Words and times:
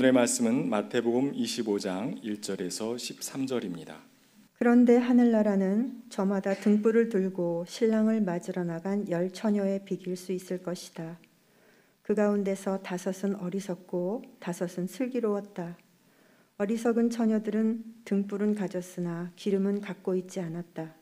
오늘의 0.00 0.12
말씀은 0.12 0.70
마태복음 0.70 1.32
25장 1.34 2.22
1절에서 2.22 2.96
13절입니다. 2.96 3.96
그런데 4.54 4.96
하늘나라는 4.96 6.04
저마다 6.08 6.54
등불을 6.54 7.10
들고 7.10 7.66
신랑을 7.68 8.22
맞으러 8.22 8.64
나간 8.64 9.06
열 9.10 9.30
처녀에 9.30 9.84
비길 9.84 10.16
수 10.16 10.32
있을 10.32 10.62
것이다. 10.62 11.18
그 12.00 12.14
가운데서 12.14 12.80
다섯은 12.80 13.36
어리석고 13.36 14.22
다섯은 14.38 14.86
슬기로웠다. 14.86 15.76
어리석은 16.56 17.10
처녀들은 17.10 17.84
등불은 18.06 18.54
가졌으나 18.54 19.32
기름은 19.36 19.82
갖고 19.82 20.14
있지 20.14 20.40
않았다. 20.40 20.94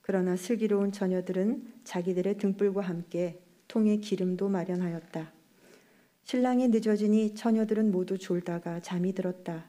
그러나 0.00 0.36
슬기로운 0.36 0.92
처녀들은 0.92 1.72
자기들의 1.82 2.38
등불과 2.38 2.82
함께 2.82 3.40
통에 3.66 3.96
기름도 3.96 4.48
마련하였다. 4.48 5.37
신랑이 6.30 6.68
늦어지니 6.68 7.34
처녀들은 7.36 7.90
모두 7.90 8.18
졸다가 8.18 8.80
잠이 8.80 9.14
들었다. 9.14 9.64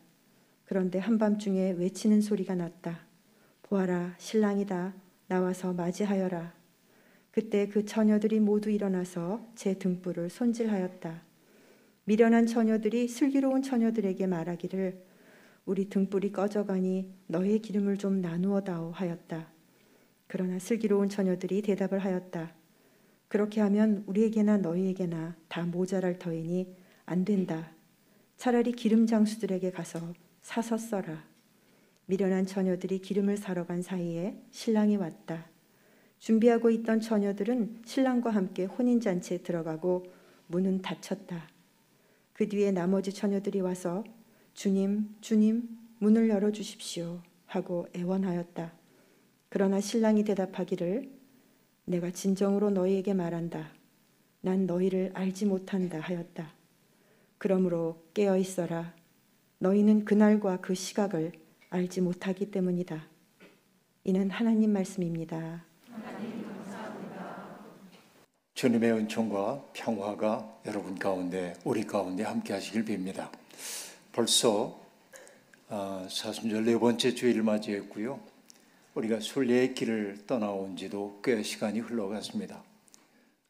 그런데 0.66 1.00
한밤중에 1.00 1.72
외치는 1.72 2.20
소리가 2.20 2.54
났다. 2.54 3.00
보아라, 3.64 4.14
신랑이다. 4.18 4.94
나와서 5.28 5.72
맞이하여라. 5.72 6.54
그때 7.32 7.70
그 7.70 7.86
처녀들이 7.86 8.42
모두 8.42 8.70
일어나서 8.70 9.48
제 9.56 9.76
등불을 9.76 10.30
손질하였다. 10.30 11.22
미련한 12.04 12.46
처녀들이 12.46 13.08
슬기로운 13.08 13.62
처녀들에게 13.62 14.28
말하기를 14.28 15.02
우리 15.64 15.88
등불이 15.88 16.34
꺼져가니 16.34 17.10
너의 17.28 17.60
기름을 17.60 17.96
좀 17.96 18.20
나누어 18.20 18.60
다오 18.60 18.92
하였다. 18.92 19.48
그러나 20.28 20.60
슬기로운 20.60 21.08
처녀들이 21.08 21.62
대답을 21.62 22.00
하였다. 22.00 22.59
그렇게 23.30 23.62
하면 23.62 24.04
우리에게나 24.08 24.58
너희에게나 24.58 25.36
다 25.48 25.64
모자랄 25.64 26.20
터이니 26.20 26.76
안 27.06 27.24
된다. 27.24 27.72
차라리 28.38 28.72
기름 28.72 29.06
장수들에게 29.06 29.72
가서 29.72 30.14
사서 30.42 30.78
써라. 30.78 31.24
미련한 32.08 32.48
처녀들이 32.48 33.00
기름을 33.00 33.38
사러 33.38 33.66
간 33.66 33.84
사이에 33.84 34.42
신랑이 34.50 34.98
왔다. 34.98 35.48
준비하고 36.18 36.72
있던 36.72 37.02
처녀들은 37.02 37.84
신랑과 37.86 38.32
함께 38.32 38.66
혼인잔치에 38.66 39.38
들어가고 39.40 40.06
문은 40.48 40.82
닫혔다. 40.82 41.50
그 42.34 42.50
뒤에 42.50 42.72
나머지 42.72 43.14
처녀들이 43.14 43.62
와서 43.62 44.04
주님, 44.56 45.16
주님, 45.22 45.70
문을 46.00 46.30
열어주십시오 46.30 47.22
하고 47.46 47.88
애원하였다. 47.96 48.74
그러나 49.50 49.80
신랑이 49.80 50.24
대답하기를 50.24 51.19
내가 51.90 52.12
진정으로 52.12 52.70
너희에게 52.70 53.16
말한다. 53.16 53.72
난 54.42 54.68
너희를 54.68 55.10
알지 55.16 55.48
못한다 55.48 56.00
하였다. 56.00 56.54
그러므로 57.40 58.04
깨어 58.14 58.38
있어라. 58.38 58.94
너희는 59.58 60.06
그날과 60.06 60.58
그 60.62 60.76
시각을 60.76 61.32
알지 61.72 62.02
못하기 62.02 62.52
때문이다. 62.52 63.08
이는 64.04 64.30
하나님 64.30 64.72
말씀입니다. 64.72 65.66
주님의 68.54 68.92
은총과 68.92 69.70
평화가 69.74 70.62
여러분 70.68 70.94
가운데 70.94 71.56
우리 71.64 71.88
가운데 71.88 72.22
함께 72.22 72.54
하시길 72.54 72.86
빕니다. 72.86 73.32
벌써 74.12 74.80
아, 75.70 76.06
사순절 76.08 76.66
네 76.66 76.78
번째 76.78 77.16
주일을 77.16 77.42
맞이했고요. 77.42 78.20
우리가 79.00 79.22
순례의 79.22 79.76
길을 79.76 80.26
떠나온 80.28 80.76
지도 80.76 81.22
꽤 81.24 81.42
시간이 81.42 81.80
흘러갔습니다. 81.80 82.62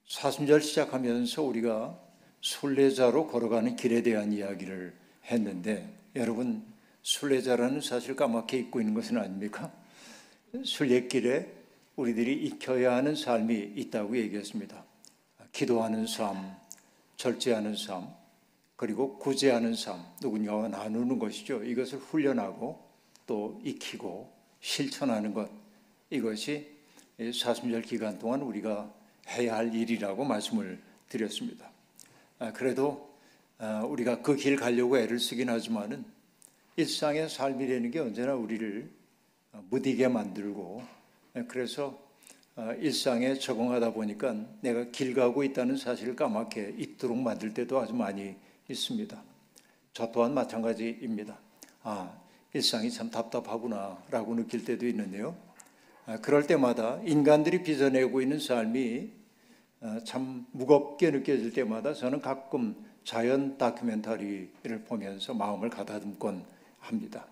사순절 0.08 0.62
시작하면서 0.62 1.42
우리가 1.42 2.00
순례자로 2.42 3.28
걸어가는 3.28 3.76
길에 3.76 4.04
대한 4.04 4.32
이야기를 4.32 4.94
했는데 5.26 5.92
여러분 6.16 6.64
순례자라는 7.02 7.82
사실 7.82 8.16
까맣게 8.16 8.60
잊고 8.60 8.80
있는 8.80 8.94
것은 8.94 9.18
아닙니까? 9.18 9.72
순례길에 10.64 11.52
우리들이 11.96 12.46
익혀야 12.46 12.96
하는 12.96 13.16
삶이 13.16 13.74
있다고 13.76 14.18
얘기했습니다. 14.18 14.84
기도하는 15.52 16.06
삶, 16.06 16.56
절제하는 17.18 17.76
삶, 17.76 18.08
그리고 18.76 19.18
구제하는 19.18 19.74
삶, 19.74 20.00
누군가와 20.22 20.68
나누는 20.68 21.18
것이죠. 21.18 21.64
이것을 21.64 21.98
훈련하고 21.98 22.80
또 23.26 23.60
익히고 23.64 24.39
실천하는 24.62 25.34
것 25.34 25.50
이것이 26.10 26.68
사순절 27.34 27.82
기간 27.82 28.18
동안 28.20 28.42
우리가 28.42 28.94
해야 29.30 29.58
할 29.58 29.74
일이라고 29.74 30.24
말씀을 30.24 30.80
드렸습니다. 31.10 31.70
아, 32.40 32.52
그래도 32.54 33.10
아, 33.58 33.84
우리가 33.84 34.22
그 34.22 34.36
길 34.36 34.56
가려고 34.56 34.98
애를 34.98 35.20
쓰긴 35.20 35.50
하지만은 35.50 36.06
일상의 36.78 37.30
삶이라는 37.30 37.92
게 37.92 38.00
언제나 38.00 38.34
우리를 38.36 38.90
무디게 39.70 40.08
만들고 40.08 40.82
그래서 41.48 42.00
아, 42.56 42.74
일상에 42.74 43.36
적응하다 43.36 43.94
보니까 43.94 44.34
내가 44.62 44.86
길 44.92 45.14
가고 45.14 45.44
있다는 45.44 45.78
사실을 45.78 46.16
까맣게 46.16 46.76
잊도록 46.78 47.18
만들 47.18 47.54
때도 47.54 47.80
아주 47.80 47.94
많이 47.94 48.36
있습니다. 48.70 49.22
저 49.94 50.12
또한 50.12 50.34
마찬가지입니다. 50.34 51.38
아, 51.84 52.18
일상이 52.54 52.90
참 52.90 53.12
답답하구나라고 53.12 54.36
느낄 54.36 54.66
때도 54.66 54.88
있는데요. 54.88 55.38
아, 56.06 56.18
그럴 56.20 56.48
때마다 56.48 57.00
인간들이 57.06 57.62
빚어내고 57.62 58.22
있는 58.22 58.40
삶이 58.40 59.12
아, 59.82 60.02
참 60.04 60.46
무겁게 60.52 61.12
느껴질 61.12 61.54
때마다 61.54 61.94
저는 61.94 62.22
가끔 62.22 62.76
자연 63.04 63.58
다큐멘터리를 63.58 64.84
보면서 64.88 65.34
마음을 65.34 65.70
가다듬곤 65.70 66.44
합니다. 66.80 67.28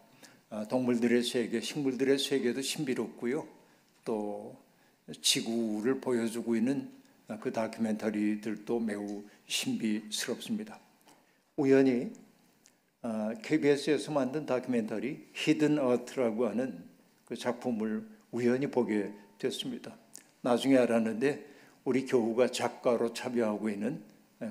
아, 0.50 0.66
동물들의 0.68 1.24
세계, 1.24 1.60
식물들의 1.60 2.20
세계도 2.20 2.62
신비롭고요. 2.62 3.48
또 4.06 4.56
지구를 5.22 6.00
보여주고 6.00 6.56
있는 6.56 6.92
그 7.42 7.52
다큐멘터리들도 7.52 8.80
매우 8.80 9.24
신비스럽습니다. 9.48 10.80
우연히 11.58 12.12
KBS에서 13.44 14.12
아, 14.12 14.16
만든 14.16 14.46
다큐멘터리 14.46 15.28
히든 15.34 15.80
어트라고 15.80 16.48
하는 16.48 16.84
그 17.26 17.36
작품을 17.36 18.08
우연히 18.32 18.68
보게 18.68 19.12
됐습니다. 19.38 19.96
나중에 20.42 20.78
알았는데 20.78 21.46
우리 21.84 22.06
교우가 22.06 22.52
작가로 22.52 23.14
참여하고 23.14 23.70
있는 23.70 24.04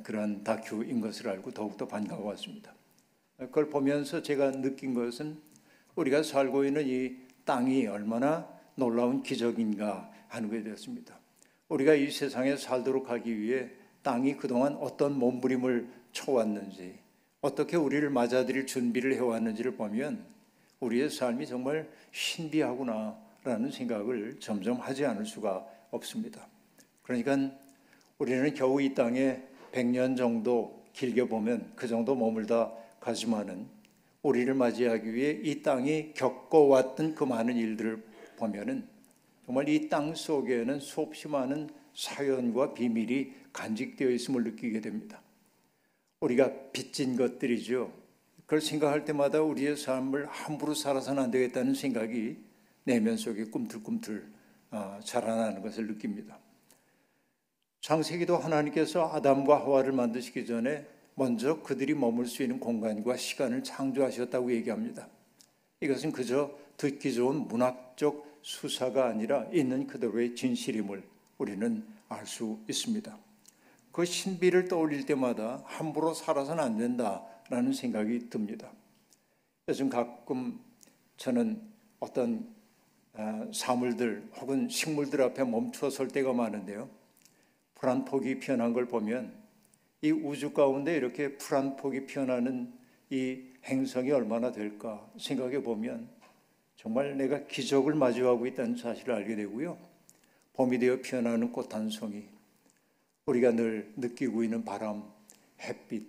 그런 0.03 0.43
다큐인 0.43 1.01
것을 1.01 1.29
알고 1.29 1.53
더욱더 1.53 1.87
반가웠습니다. 1.87 2.75
그걸 3.37 3.69
보면서 3.69 4.23
제가 4.23 4.53
느낀 4.53 4.95
것은 4.95 5.39
우리가 5.95 6.23
살고 6.23 6.65
있는 6.65 6.87
이 6.87 7.17
땅이 7.45 7.87
얼마나 7.87 8.49
놀라운 8.75 9.23
기적인가 9.23 10.11
하는 10.29 10.49
것이 10.49 10.65
되었습니다. 10.65 11.19
우리가 11.69 11.95
이 11.95 12.11
세상에 12.11 12.57
살도록 12.57 13.11
하기 13.11 13.39
위해 13.39 13.71
땅이 14.03 14.37
그동안 14.37 14.75
어떤 14.77 15.19
몸부림을 15.19 15.89
쳐왔는지 16.13 17.06
어떻게 17.47 17.77
우리를 17.77 18.11
맞아들일 18.11 18.67
준비를 18.67 19.15
해왔는지를 19.15 19.77
보면 19.77 20.25
우리의 20.81 21.09
삶이 21.09 21.47
정말 21.47 21.89
신비하구나라는 22.11 23.71
생각을 23.71 24.41
점점 24.41 24.79
하지 24.81 25.07
않을 25.07 25.25
수가 25.25 25.65
없습니다. 25.93 26.49
그러니까 27.05 27.53
우리는 28.19 28.53
겨우 28.53 28.83
이 28.83 28.95
땅에 28.95 29.43
100년 29.71 30.17
정도 30.17 30.83
길게 30.93 31.29
보면 31.29 31.71
그 31.77 31.87
정도 31.87 32.17
머물다 32.17 32.73
가지만은 32.99 33.69
우리를 34.23 34.53
맞이하기 34.53 35.15
위해 35.15 35.39
이 35.41 35.63
땅이 35.63 36.15
겪어왔던 36.15 37.15
그 37.15 37.23
많은 37.23 37.57
일들을 37.57 38.03
보면은 38.39 38.89
정말 39.45 39.69
이 39.69 39.89
땅 39.89 40.17
속에는 40.17 40.81
수없이 40.81 41.29
많은 41.29 41.71
사연과 41.95 42.75
비밀이 42.75 43.31
간직되어 43.53 44.11
있음을 44.11 44.43
느끼게 44.43 44.81
됩니다. 44.81 45.23
우리가 46.27 46.53
빚진 46.73 47.17
것들이죠. 47.17 47.93
그걸 48.43 48.61
생각할 48.61 49.05
때마다 49.05 49.43
우리의 49.43 49.77
삶을 49.77 50.27
함부로 50.27 50.75
살아서는 50.75 51.23
안 51.23 51.31
되겠다는 51.31 51.75
생각이 51.75 52.37
내면 52.85 53.17
속에 53.17 53.45
꿈틀꿈틀 53.45 54.27
어, 54.71 54.99
자라나는 55.05 55.63
것을 55.63 55.87
느낍니다. 55.87 56.39
창세기도 57.81 58.37
하나님께서 58.37 59.13
아담과 59.13 59.61
하와를 59.61 59.93
만드시기 59.93 60.47
전에 60.47 60.87
먼저 61.15 61.63
그들이 61.63 61.95
머물 61.95 62.27
수 62.27 62.43
있는 62.43 62.59
공간과 62.61 63.17
시간을 63.17 63.63
창조하셨다고 63.63 64.53
얘기합니다. 64.53 65.09
이것은 65.81 66.13
그저 66.13 66.57
듣기 66.77 67.15
좋은 67.15 67.49
문학적 67.49 68.41
수사가 68.43 69.07
아니라 69.07 69.47
있는 69.53 69.87
그대로의 69.87 70.35
진실임을 70.35 71.03
우리는 71.39 71.85
알 72.09 72.27
수 72.27 72.59
있습니다. 72.69 73.26
그 73.97 74.05
신비를 74.05 74.69
떠올릴 74.69 75.07
때마다 75.07 75.63
함부로 75.65 76.13
살아서는 76.13 76.63
안 76.63 76.77
된다라는 76.77 77.73
생각이 77.73 78.29
듭니다. 78.29 78.71
요즘 79.69 79.89
가끔 79.89 80.61
저는 81.17 81.63
어떤 81.99 82.47
아, 83.15 83.47
사물들 83.55 84.29
혹은 84.39 84.69
식물들 84.69 85.23
앞에 85.23 85.45
멈추어 85.45 85.89
설 85.89 86.09
때가 86.09 86.35
많은데요. 86.35 86.91
푸란 87.75 88.05
폭이 88.05 88.39
피어난 88.39 88.75
걸 88.75 88.87
보면 88.87 89.33
이 90.03 90.11
우주 90.11 90.53
가운데 90.53 90.95
이렇게 90.95 91.39
푸란 91.39 91.77
폭이 91.77 92.05
피어나는 92.05 92.75
이 93.09 93.45
행성이 93.65 94.11
얼마나 94.11 94.53
될까 94.53 95.11
생각해 95.19 95.63
보면 95.63 96.07
정말 96.77 97.17
내가 97.17 97.47
기적을 97.47 97.95
마주하고 97.95 98.47
있다는 98.47 98.77
사실을 98.77 99.15
알게 99.15 99.37
되고요. 99.37 99.79
봄이 100.53 100.81
되어 100.81 101.01
피어나는 101.01 101.51
꽃 101.51 101.75
한 101.75 101.89
송이, 101.89 102.36
우리가 103.27 103.51
늘 103.51 103.93
느끼고 103.97 104.45
있는 104.45 104.65
바람, 104.65 105.03
햇빛, 105.61 106.07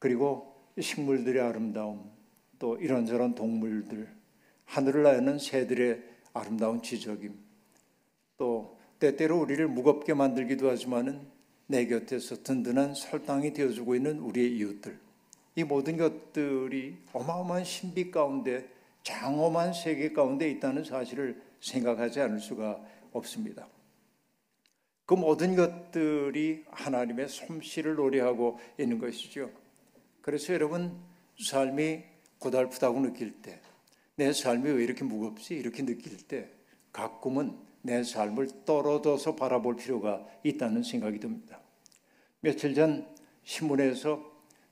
그리고 0.00 0.52
식물들의 0.78 1.40
아름다움, 1.40 2.10
또 2.58 2.76
이런저런 2.76 3.36
동물들, 3.36 4.08
하늘을 4.64 5.04
나는 5.04 5.38
새들의 5.38 6.02
아름다운 6.32 6.82
지적임, 6.82 7.38
또 8.36 8.76
때때로 8.98 9.38
우리를 9.38 9.68
무겁게 9.68 10.12
만들기도 10.12 10.68
하지만은 10.68 11.20
내 11.68 11.86
곁에서 11.86 12.42
든든한 12.42 12.94
설당이 12.94 13.52
되어주고 13.52 13.94
있는 13.94 14.18
우리의 14.18 14.56
이웃들, 14.56 14.98
이 15.54 15.62
모든 15.62 15.96
것들이 15.96 16.96
어마어마한 17.12 17.64
신비 17.64 18.10
가운데 18.10 18.68
장엄한 19.04 19.72
세계 19.72 20.12
가운데 20.12 20.50
있다는 20.50 20.82
사실을 20.82 21.40
생각하지 21.60 22.20
않을 22.22 22.40
수가 22.40 22.84
없습니다. 23.12 23.68
그 25.08 25.14
모든 25.14 25.56
것들이 25.56 26.66
하나님의 26.70 27.30
솜씨를 27.30 27.94
노래하고 27.94 28.58
있는 28.78 28.98
것이죠. 28.98 29.50
그래서 30.20 30.52
여러분 30.52 31.00
삶이 31.42 32.02
고달프다고 32.38 33.00
느낄 33.00 33.40
때, 33.40 33.58
내 34.16 34.34
삶이 34.34 34.70
왜 34.70 34.84
이렇게 34.84 35.04
무겁지? 35.04 35.54
이렇게 35.54 35.82
느낄 35.86 36.18
때 36.18 36.50
가끔은 36.92 37.56
내 37.80 38.04
삶을 38.04 38.66
떨어져서 38.66 39.34
바라볼 39.34 39.76
필요가 39.76 40.26
있다는 40.42 40.82
생각이 40.82 41.18
듭니다. 41.20 41.58
며칠 42.40 42.74
전 42.74 43.08
신문에서 43.44 44.22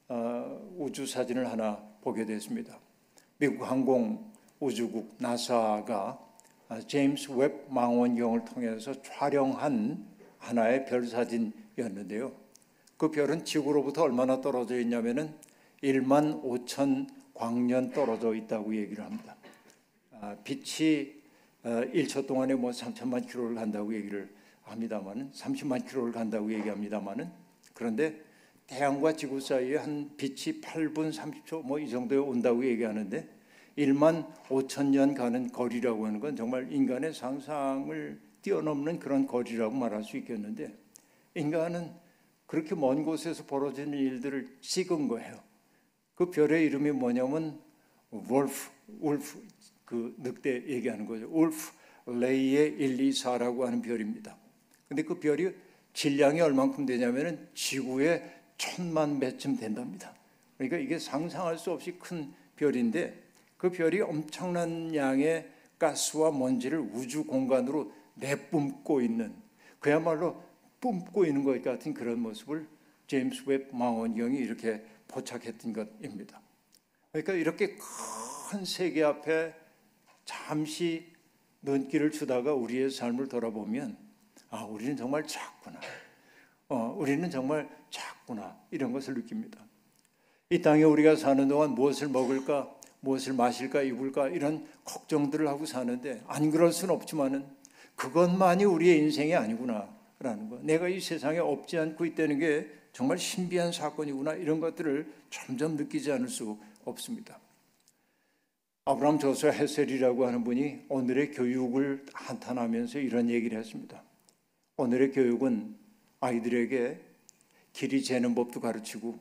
어, 0.08 0.70
우주 0.76 1.06
사진을 1.06 1.50
하나 1.50 1.82
보게 2.02 2.26
됐습니다. 2.26 2.78
미국 3.38 3.70
항공 3.70 4.32
우주국 4.60 5.14
나사가 5.18 6.20
제임스 6.86 7.32
웹 7.32 7.72
망원경을 7.72 8.44
통해서 8.44 8.92
촬영한 9.00 10.15
하나의 10.46 10.84
별 10.84 11.06
사진이었는데요. 11.06 12.32
그 12.96 13.10
별은 13.10 13.44
지구로부터 13.44 14.02
얼마나 14.02 14.40
떨어져 14.40 14.78
있냐면은 14.78 15.34
1만 15.82 16.42
5천 16.42 17.08
광년 17.34 17.92
떨어져 17.92 18.34
있다고 18.34 18.74
얘기를 18.74 19.04
합니다. 19.04 19.36
아, 20.12 20.36
빛이 20.44 21.14
1초 21.64 22.24
어, 22.24 22.26
동안에 22.26 22.54
뭐 22.54 22.70
3천만 22.70 23.28
킬로를 23.28 23.56
간다고 23.56 23.94
얘기를 23.94 24.32
합니다만은 24.62 25.32
30만 25.32 25.86
킬로를 25.86 26.12
간다고 26.12 26.52
얘기합니다만은 26.52 27.30
그런데 27.74 28.20
태양과 28.66 29.14
지구 29.14 29.40
사이에 29.40 29.76
한 29.76 30.10
빛이 30.16 30.60
8분 30.60 31.12
30초 31.12 31.64
뭐 31.64 31.78
이 31.78 31.90
정도에 31.90 32.18
온다고 32.18 32.64
얘기하는데 32.64 33.28
1만 33.76 34.32
5천 34.48 34.86
년 34.86 35.14
가는 35.14 35.52
거리라고 35.52 36.06
하는 36.06 36.18
건 36.18 36.34
정말 36.34 36.72
인간의 36.72 37.12
상상을 37.12 38.25
뛰어넘는 38.46 39.00
그런 39.00 39.26
거리라고 39.26 39.74
말할 39.74 40.04
수 40.04 40.16
있겠는데 40.16 40.72
인간은 41.34 41.90
그렇게 42.46 42.76
먼 42.76 43.02
곳에서 43.04 43.44
벌어지는 43.44 43.98
일들을 43.98 44.58
찍은 44.60 45.08
거예요. 45.08 45.40
그 46.14 46.30
별의 46.30 46.64
이름이 46.66 46.92
뭐냐면 46.92 47.60
wolf, 48.12 48.70
wolf 49.02 49.36
그 49.84 50.14
늑대 50.18 50.68
얘기하는 50.68 51.06
거죠. 51.06 51.26
wolf 51.28 51.72
레이의 52.06 52.76
1, 52.78 53.00
2, 53.00 53.10
4라고 53.10 53.62
하는 53.62 53.82
별입니다. 53.82 54.36
근데 54.88 55.02
그 55.02 55.18
별이 55.18 55.50
질량이 55.92 56.40
얼만큼 56.40 56.86
되냐면은 56.86 57.48
지구의 57.54 58.22
천만 58.58 59.18
배쯤 59.18 59.56
된답니다. 59.56 60.14
그러니까 60.56 60.78
이게 60.78 61.00
상상할 61.00 61.58
수 61.58 61.72
없이 61.72 61.96
큰 61.98 62.32
별인데 62.54 63.24
그 63.56 63.70
별이 63.70 64.00
엄청난 64.02 64.94
양의 64.94 65.50
가스와 65.80 66.30
먼지를 66.30 66.78
우주 66.78 67.24
공간으로 67.24 67.92
내뿜고 68.16 69.00
있는 69.00 69.34
그야말로 69.78 70.42
뿜고 70.80 71.24
있는 71.24 71.44
것 71.44 71.62
같은 71.62 71.94
그런 71.94 72.20
모습을 72.20 72.66
제임스 73.06 73.44
웹 73.46 73.74
망원경이 73.74 74.36
이렇게 74.36 74.84
포착했던 75.08 75.72
것입니다. 75.72 76.40
그러니까 77.12 77.32
이렇게 77.34 77.76
큰 78.50 78.64
세계 78.64 79.02
앞에 79.02 79.54
잠시 80.24 81.06
눈길을 81.62 82.10
주다가 82.10 82.52
우리의 82.54 82.90
삶을 82.90 83.28
돌아보면 83.28 83.96
아 84.50 84.64
우리는 84.64 84.96
정말 84.96 85.26
작구나. 85.26 85.80
어, 86.68 86.94
우리는 86.98 87.30
정말 87.30 87.68
작구나 87.90 88.58
이런 88.70 88.92
것을 88.92 89.14
느낍니다. 89.14 89.60
이 90.50 90.60
땅에 90.60 90.82
우리가 90.84 91.16
사는 91.16 91.48
동안 91.48 91.70
무엇을 91.70 92.08
먹을까, 92.08 92.72
무엇을 93.00 93.32
마실까, 93.32 93.82
입을까 93.82 94.28
이런 94.28 94.66
걱정들을 94.84 95.46
하고 95.48 95.66
사는데 95.66 96.22
안 96.26 96.50
그럴 96.50 96.72
수는 96.72 96.94
없지만은 96.94 97.46
그것만이 97.96 98.64
우리의 98.64 98.98
인생이 98.98 99.34
아니구나라는 99.34 100.48
거. 100.48 100.58
내가 100.62 100.88
이 100.88 101.00
세상에 101.00 101.38
없지 101.38 101.78
않고 101.78 102.04
있다는 102.04 102.38
게 102.38 102.70
정말 102.92 103.18
신비한 103.18 103.72
사건이구나 103.72 104.34
이런 104.34 104.60
것들을 104.60 105.12
점점 105.30 105.76
느끼지 105.76 106.12
않을 106.12 106.28
수 106.28 106.56
없습니다. 106.84 107.38
아브라함 108.84 109.18
조서 109.18 109.50
헤셀이라고 109.50 110.26
하는 110.26 110.44
분이 110.44 110.84
오늘의 110.88 111.32
교육을 111.32 112.06
한탄하면서 112.12 113.00
이런 113.00 113.28
얘기를 113.28 113.58
했습니다. 113.58 114.00
오늘의 114.76 115.10
교육은 115.10 115.74
아이들에게 116.20 117.00
길이 117.72 118.02
재는 118.02 118.34
법도 118.34 118.60
가르치고 118.60 119.18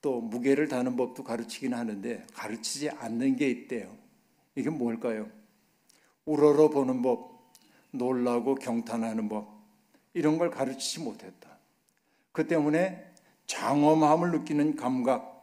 또 0.00 0.20
무게를 0.20 0.68
다는 0.68 0.96
법도 0.96 1.24
가르치긴 1.24 1.74
하는데 1.74 2.24
가르치지 2.32 2.90
않는 2.90 3.36
게 3.36 3.50
있대요. 3.50 3.94
이게 4.54 4.70
뭘까요? 4.70 5.28
우러러 6.24 6.70
보는 6.70 7.02
법, 7.02 7.35
놀라고 7.98 8.54
경탄하는 8.54 9.28
법, 9.28 9.48
이런 10.14 10.38
걸 10.38 10.50
가르치지 10.50 11.00
못했다. 11.00 11.58
그 12.32 12.46
때문에 12.46 13.04
장엄함을 13.46 14.32
느끼는 14.32 14.76
감각, 14.76 15.34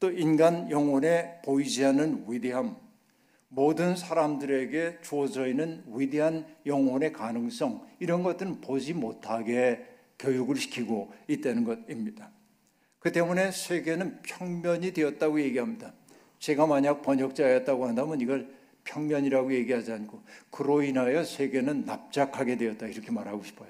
또 0.00 0.10
인간 0.10 0.70
영혼에 0.70 1.40
보이지 1.44 1.84
않는 1.84 2.24
위대함, 2.28 2.76
모든 3.48 3.96
사람들에게 3.96 5.00
주어져 5.02 5.46
있는 5.46 5.84
위대한 5.86 6.46
영혼의 6.64 7.12
가능성, 7.12 7.86
이런 7.98 8.22
것들은 8.22 8.60
보지 8.60 8.94
못하게 8.94 9.86
교육을 10.18 10.56
시키고 10.56 11.12
있다는 11.28 11.64
것입니다. 11.64 12.30
그 12.98 13.10
때문에 13.10 13.50
세계는 13.50 14.22
평면이 14.22 14.92
되었다고 14.92 15.40
얘기합니다. 15.40 15.92
제가 16.38 16.66
만약 16.66 17.02
번역자였다고 17.02 17.86
한다면 17.86 18.20
이걸 18.20 18.52
평면이라고 18.84 19.52
얘기하지 19.54 19.92
않고 19.92 20.22
그로 20.50 20.82
인하여 20.82 21.24
세계는 21.24 21.84
납작하게 21.84 22.56
되었다 22.56 22.86
이렇게 22.86 23.10
말하고 23.10 23.42
싶어요. 23.44 23.68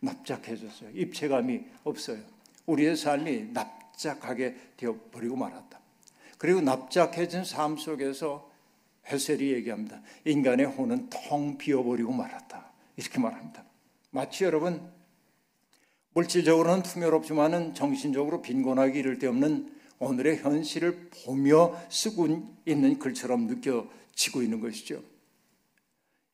납작해졌어요. 0.00 0.90
입체감이 0.94 1.64
없어요. 1.84 2.18
우리의 2.66 2.96
삶이 2.96 3.50
납작하게 3.52 4.56
되어 4.76 4.98
버리고 5.10 5.36
말았다. 5.36 5.80
그리고 6.38 6.60
납작해진 6.60 7.44
삶 7.44 7.76
속에서 7.76 8.50
헤셀이 9.06 9.52
얘기합니다. 9.52 10.00
인간의 10.24 10.66
혼은 10.66 11.08
텅 11.10 11.58
비어버리고 11.58 12.12
말았다. 12.12 12.72
이렇게 12.96 13.18
말합니다. 13.18 13.64
마치 14.10 14.44
여러분 14.44 14.92
물질적으로는 16.14 16.82
풍요롭지만은 16.82 17.74
정신적으로 17.74 18.40
빈곤하기 18.40 18.98
이를 18.98 19.18
데 19.18 19.26
없는 19.26 19.74
오늘의 20.04 20.38
현실을 20.38 21.10
보며 21.24 21.74
쓰고 21.88 22.60
있는 22.66 22.98
글처럼 22.98 23.46
느껴지고 23.46 24.42
있는 24.42 24.60
것이죠. 24.60 25.02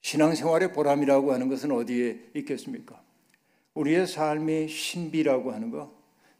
신앙생활의 0.03 0.73
보람이라고 0.73 1.33
하는 1.33 1.49
것은 1.49 1.73
어디에 1.73 2.31
있겠습니까? 2.35 3.01
우리의 3.75 4.07
삶의 4.07 4.69
신비라고 4.69 5.53
하는 5.53 5.71
것, 5.71 5.91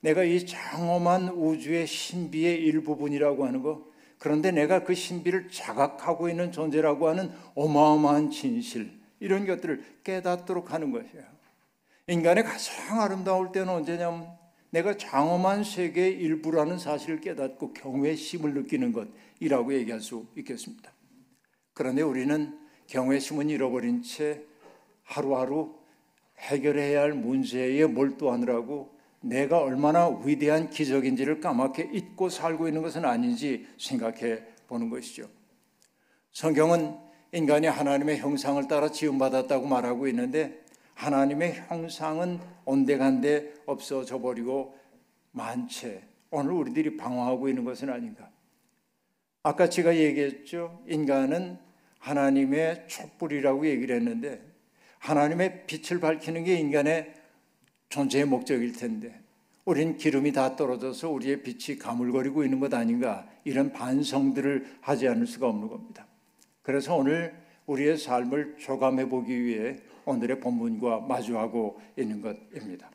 내가 0.01 0.25
이 0.25 0.47
장엄한 0.47 1.29
우주의 1.29 1.87
신비의 1.87 2.61
일부분이라고 2.63 3.47
하는 3.47 3.63
것, 3.63 3.85
그런데 4.19 4.51
내가 4.51 4.85
그 4.85 4.95
신비를 4.95 5.49
자각하고 5.51 6.29
있는 6.29 6.53
존재라고 6.53 7.09
하는 7.09 7.31
어마어마한 7.55 8.31
진실, 8.31 8.99
이런 9.21 9.47
것들을 9.47 9.85
깨닫도록 10.05 10.73
하는 10.73 10.93
것이에요. 10.93 11.25
인간의 12.09 12.45
가장 12.45 13.01
아름다울 13.01 13.53
때는 13.53 13.69
언제냐면 13.69 14.40
내가 14.71 14.97
장엄한 14.97 15.65
세계의 15.65 16.15
일부라는 16.15 16.79
사실을 16.79 17.21
깨닫고 17.21 17.73
경외심을 17.73 18.55
느끼는 18.55 18.93
것이라고 18.93 19.75
얘기할 19.75 20.01
수 20.01 20.27
있겠습니다. 20.37 20.93
그런데 21.75 22.03
우리는 22.03 22.59
경외심은 22.87 23.51
잃어버린 23.51 24.03
채 24.03 24.43
하루하루 25.03 25.75
해결해야 26.39 27.03
할 27.03 27.13
문제에 27.13 27.85
몰두하느라고 27.87 28.99
내가 29.21 29.59
얼마나 29.59 30.09
위대한 30.09 30.71
기적인지를 30.71 31.41
까맣게 31.41 31.91
잊고 31.93 32.29
살고 32.29 32.69
있는 32.69 32.83
것은 32.83 33.05
아닌지 33.05 33.67
생각해 33.79 34.43
보는 34.67 34.89
것이죠. 34.89 35.29
성경은 36.33 36.97
인간이 37.33 37.67
하나님의 37.67 38.19
형상을 38.19 38.67
따라 38.67 38.91
지음받았다고 38.91 39.67
말하고 39.67 40.09
있는데 40.09 40.65
하나님의 40.95 41.55
형상은 41.69 42.41
온데간데 42.65 43.55
없어져 43.67 44.21
버리고 44.21 44.79
만체 45.33 46.03
오늘 46.31 46.53
우리들이 46.53 46.97
방황하고 46.97 47.49
있는 47.49 47.65
것은 47.65 47.91
아닌가? 47.91 48.31
아까 49.43 49.69
제가 49.69 49.97
얘기했죠. 49.97 50.83
인간은 50.87 51.59
하나님의 51.99 52.87
촛불이라고 52.89 53.67
얘기를 53.67 53.97
했는데 53.97 54.43
하나님의 54.99 55.67
빛을 55.67 56.01
밝히는 56.01 56.45
게 56.45 56.57
인간의 56.57 57.15
존재의 57.89 58.27
목적일 58.27 58.73
텐데 58.73 59.19
우린 59.65 59.97
기름이 59.97 60.33
다 60.33 60.57
떨어져서 60.57 61.11
우리의 61.11 61.43
빛이 61.43 61.79
가물거리고 61.79 62.45
있는 62.45 62.61
것 62.61 62.73
아닌가 62.75 63.27
이런 63.45 63.73
반성들을 63.73 64.79
하지 64.81 65.09
않을 65.09 65.27
수가 65.27 65.49
없는 65.49 65.69
겁니다. 65.69 66.07
그래서 66.63 66.97
오늘 66.97 67.35
우리의 67.71 67.99
삶을 67.99 68.57
조감해 68.59 69.09
보기 69.09 69.45
위해 69.45 69.77
오늘의 70.05 70.41
본문과 70.41 71.01
마주하고 71.01 71.81
있는 71.97 72.21
것입니다. 72.21 72.91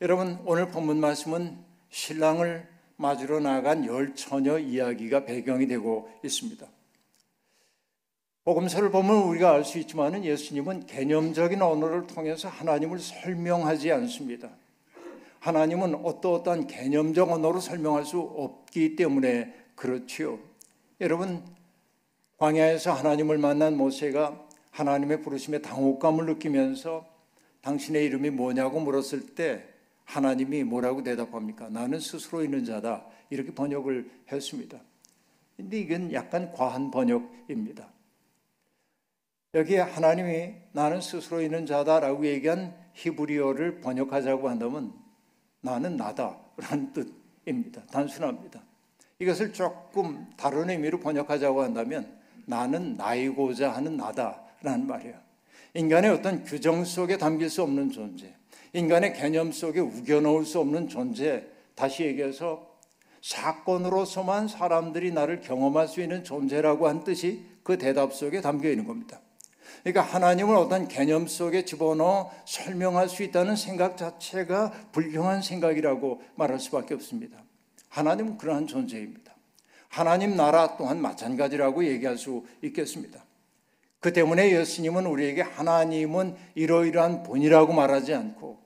여러분 0.00 0.38
오늘 0.46 0.70
본문 0.70 0.98
말씀은 0.98 1.58
신랑을 1.90 2.66
맞으러 2.96 3.40
나간 3.40 3.84
열 3.84 4.14
처녀 4.14 4.58
이야기가 4.58 5.26
배경이 5.26 5.66
되고 5.66 6.08
있습니다. 6.24 6.66
복음서를 8.44 8.90
보면 8.90 9.24
우리가 9.24 9.50
알 9.50 9.62
수 9.62 9.78
있지만은 9.78 10.24
예수님은 10.24 10.86
개념적인 10.86 11.60
언어를 11.60 12.06
통해서 12.06 12.48
하나님을 12.48 12.98
설명하지 12.98 13.92
않습니다. 13.92 14.48
하나님은 15.40 15.96
어떠어떠한 15.96 16.66
개념적 16.66 17.30
언어로 17.30 17.60
설명할 17.60 18.06
수 18.06 18.20
없기 18.20 18.96
때문에 18.96 19.54
그렇지요. 19.74 20.38
여러분 21.00 21.57
광야에서 22.38 22.92
하나님을 22.92 23.38
만난 23.38 23.76
모세가 23.76 24.46
하나님의 24.70 25.22
부르심에 25.22 25.60
당혹감을 25.60 26.26
느끼면서 26.26 27.04
당신의 27.62 28.04
이름이 28.06 28.30
뭐냐고 28.30 28.78
물었을 28.80 29.34
때 29.34 29.64
하나님이 30.04 30.62
뭐라고 30.62 31.02
대답합니까? 31.02 31.68
나는 31.68 31.98
스스로 31.98 32.42
있는 32.42 32.64
자다. 32.64 33.04
이렇게 33.30 33.52
번역을 33.52 34.08
했습니다. 34.30 34.80
근데 35.56 35.80
이건 35.80 36.12
약간 36.12 36.52
과한 36.52 36.90
번역입니다. 36.92 37.90
여기에 39.54 39.80
하나님이 39.80 40.54
나는 40.72 41.00
스스로 41.00 41.42
있는 41.42 41.66
자다라고 41.66 42.24
얘기한 42.26 42.74
히브리어를 42.94 43.80
번역하자고 43.80 44.48
한다면 44.48 44.92
나는 45.60 45.96
나다라는 45.96 46.92
뜻입니다. 46.92 47.82
단순합니다. 47.90 48.62
이것을 49.18 49.52
조금 49.52 50.30
다른 50.36 50.70
의미로 50.70 51.00
번역하자고 51.00 51.62
한다면 51.62 52.18
나는 52.48 52.94
나이고자 52.94 53.70
하는 53.70 53.96
나다라는 53.96 54.86
말이에요. 54.86 55.14
인간의 55.74 56.10
어떤 56.10 56.44
규정 56.44 56.84
속에 56.84 57.18
담길 57.18 57.50
수 57.50 57.62
없는 57.62 57.90
존재, 57.90 58.34
인간의 58.72 59.14
개념 59.14 59.52
속에 59.52 59.80
우겨넣을 59.80 60.44
수 60.44 60.58
없는 60.58 60.88
존재, 60.88 61.46
다시 61.74 62.04
얘기해서 62.04 62.66
사건으로서만 63.22 64.48
사람들이 64.48 65.12
나를 65.12 65.40
경험할 65.40 65.88
수 65.88 66.00
있는 66.00 66.24
존재라고 66.24 66.88
한 66.88 67.04
뜻이 67.04 67.44
그 67.62 67.76
대답 67.76 68.14
속에 68.14 68.40
담겨 68.40 68.70
있는 68.70 68.86
겁니다. 68.86 69.20
그러니까 69.82 70.02
하나님을 70.02 70.56
어떤 70.56 70.88
개념 70.88 71.26
속에 71.26 71.64
집어넣어 71.64 72.30
설명할 72.46 73.08
수 73.08 73.22
있다는 73.22 73.56
생각 73.56 73.96
자체가 73.96 74.72
불경한 74.92 75.42
생각이라고 75.42 76.22
말할 76.34 76.58
수밖에 76.58 76.94
없습니다. 76.94 77.38
하나님은 77.90 78.38
그러한 78.38 78.66
존재입니다. 78.66 79.27
하나님 79.88 80.36
나라 80.36 80.76
또한 80.76 81.00
마찬가지라고 81.00 81.84
얘기할 81.84 82.18
수 82.18 82.44
있겠습니다. 82.62 83.24
그 84.00 84.12
때문에 84.12 84.52
예수님은 84.52 85.06
우리에게 85.06 85.42
하나님은 85.42 86.36
이러이러한 86.54 87.24
분이라고 87.24 87.72
말하지 87.72 88.14
않고 88.14 88.58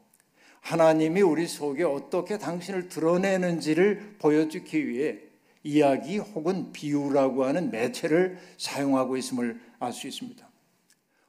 하나님이 0.61 1.23
우리 1.23 1.47
속에 1.47 1.85
어떻게 1.85 2.38
당신을 2.38 2.88
드러내는지를 2.88 4.17
보여주기 4.19 4.87
위해 4.88 5.19
이야기 5.64 6.19
혹은 6.19 6.73
비유라고 6.73 7.45
하는 7.45 7.71
매체를 7.71 8.38
사용하고 8.59 9.17
있음을 9.17 9.61
알 9.79 9.93
수 9.93 10.07
있습니다. 10.07 10.49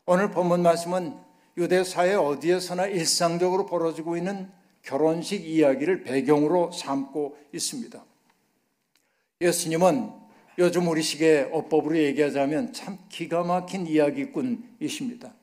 오늘 0.06 0.32
본문 0.32 0.62
말씀은 0.62 1.18
유대사회 1.58 2.14
어디에서나 2.16 2.88
일상적으로 2.88 3.66
벌어지고 3.66 4.18
있는 4.18 4.52
결혼식 4.82 5.46
이야기를 5.46 6.04
배경으로 6.04 6.72
삼고 6.72 7.38
있습니다. 7.54 8.04
예수님은 9.44 10.10
요즘 10.58 10.88
우리 10.88 11.02
시계 11.02 11.50
어법으로 11.52 11.98
얘기하자면 11.98 12.72
참 12.72 12.98
기가 13.10 13.44
막힌 13.44 13.86
이야기꾼이십니다. 13.86 15.34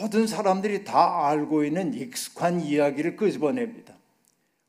모든 0.00 0.26
사람들이 0.26 0.84
다 0.84 1.28
알고 1.28 1.64
있는 1.64 1.92
익숙한 1.92 2.60
이야기를 2.60 3.16
끄집어냅니다. 3.16 3.94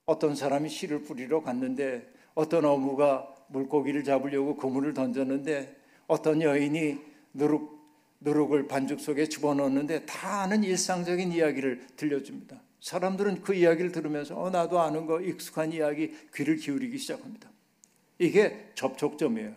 어떤 0.06 0.36
사람이 0.36 0.70
씨를 0.70 1.04
뿌리러 1.04 1.42
갔는데 1.42 2.12
어떤 2.34 2.66
어부가 2.66 3.28
물고기를 3.48 4.04
잡으려고 4.04 4.58
그물을 4.58 4.94
던졌는데 4.94 5.76
어떤 6.08 6.42
여인이 6.42 6.98
누룩, 7.34 7.80
누룩을 8.20 8.68
반죽 8.68 9.00
속에 9.00 9.30
집어넣었는데 9.30 10.06
다 10.06 10.42
아는 10.42 10.64
일상적인 10.64 11.32
이야기를 11.32 11.88
들려줍니다. 11.96 12.62
사람들은 12.82 13.44
그 13.44 13.54
이야기를 13.54 13.94
들으면서 13.94 14.38
어, 14.38 14.50
나도 14.50 14.82
아는 14.82 15.06
거 15.06 15.22
익숙한 15.22 15.72
이야기 15.72 16.12
귀를 16.36 16.58
기울이기 16.58 16.98
시작합니다. 16.98 17.53
이게 18.24 18.72
접촉점이에요. 18.76 19.54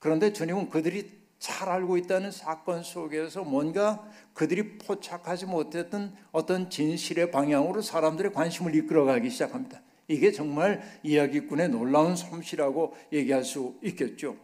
그런데 0.00 0.32
주님은 0.32 0.70
그들이 0.70 1.08
잘 1.38 1.68
알고 1.68 1.96
있다는 1.96 2.32
사건 2.32 2.82
속에서 2.82 3.44
뭔가 3.44 4.04
그들이 4.34 4.78
포착하지 4.78 5.46
못했던 5.46 6.14
어떤 6.32 6.68
진실의 6.68 7.30
방향으로 7.30 7.80
사람들의 7.80 8.32
관심을 8.32 8.74
이끌어가기 8.74 9.30
시작합니다. 9.30 9.82
이게 10.08 10.32
정말 10.32 10.82
이야기꾼의 11.04 11.68
놀라운 11.68 12.16
솜씨라고 12.16 12.94
얘기할 13.12 13.44
수 13.44 13.76
있겠죠. 13.82 14.36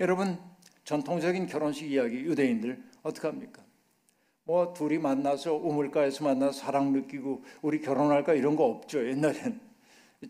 여러분, 0.00 0.38
전통적인 0.84 1.46
결혼식 1.46 1.90
이야기 1.90 2.16
유대인들 2.16 2.82
어떻게 3.02 3.28
합니까? 3.28 3.62
뭐 4.44 4.72
둘이 4.72 4.98
만나서 4.98 5.54
우물가에서 5.54 6.24
만나서 6.24 6.52
사랑 6.58 6.92
느끼고 6.92 7.42
우리 7.60 7.80
결혼할까 7.80 8.34
이런 8.34 8.56
거 8.56 8.64
없죠. 8.64 9.06
옛날엔 9.06 9.60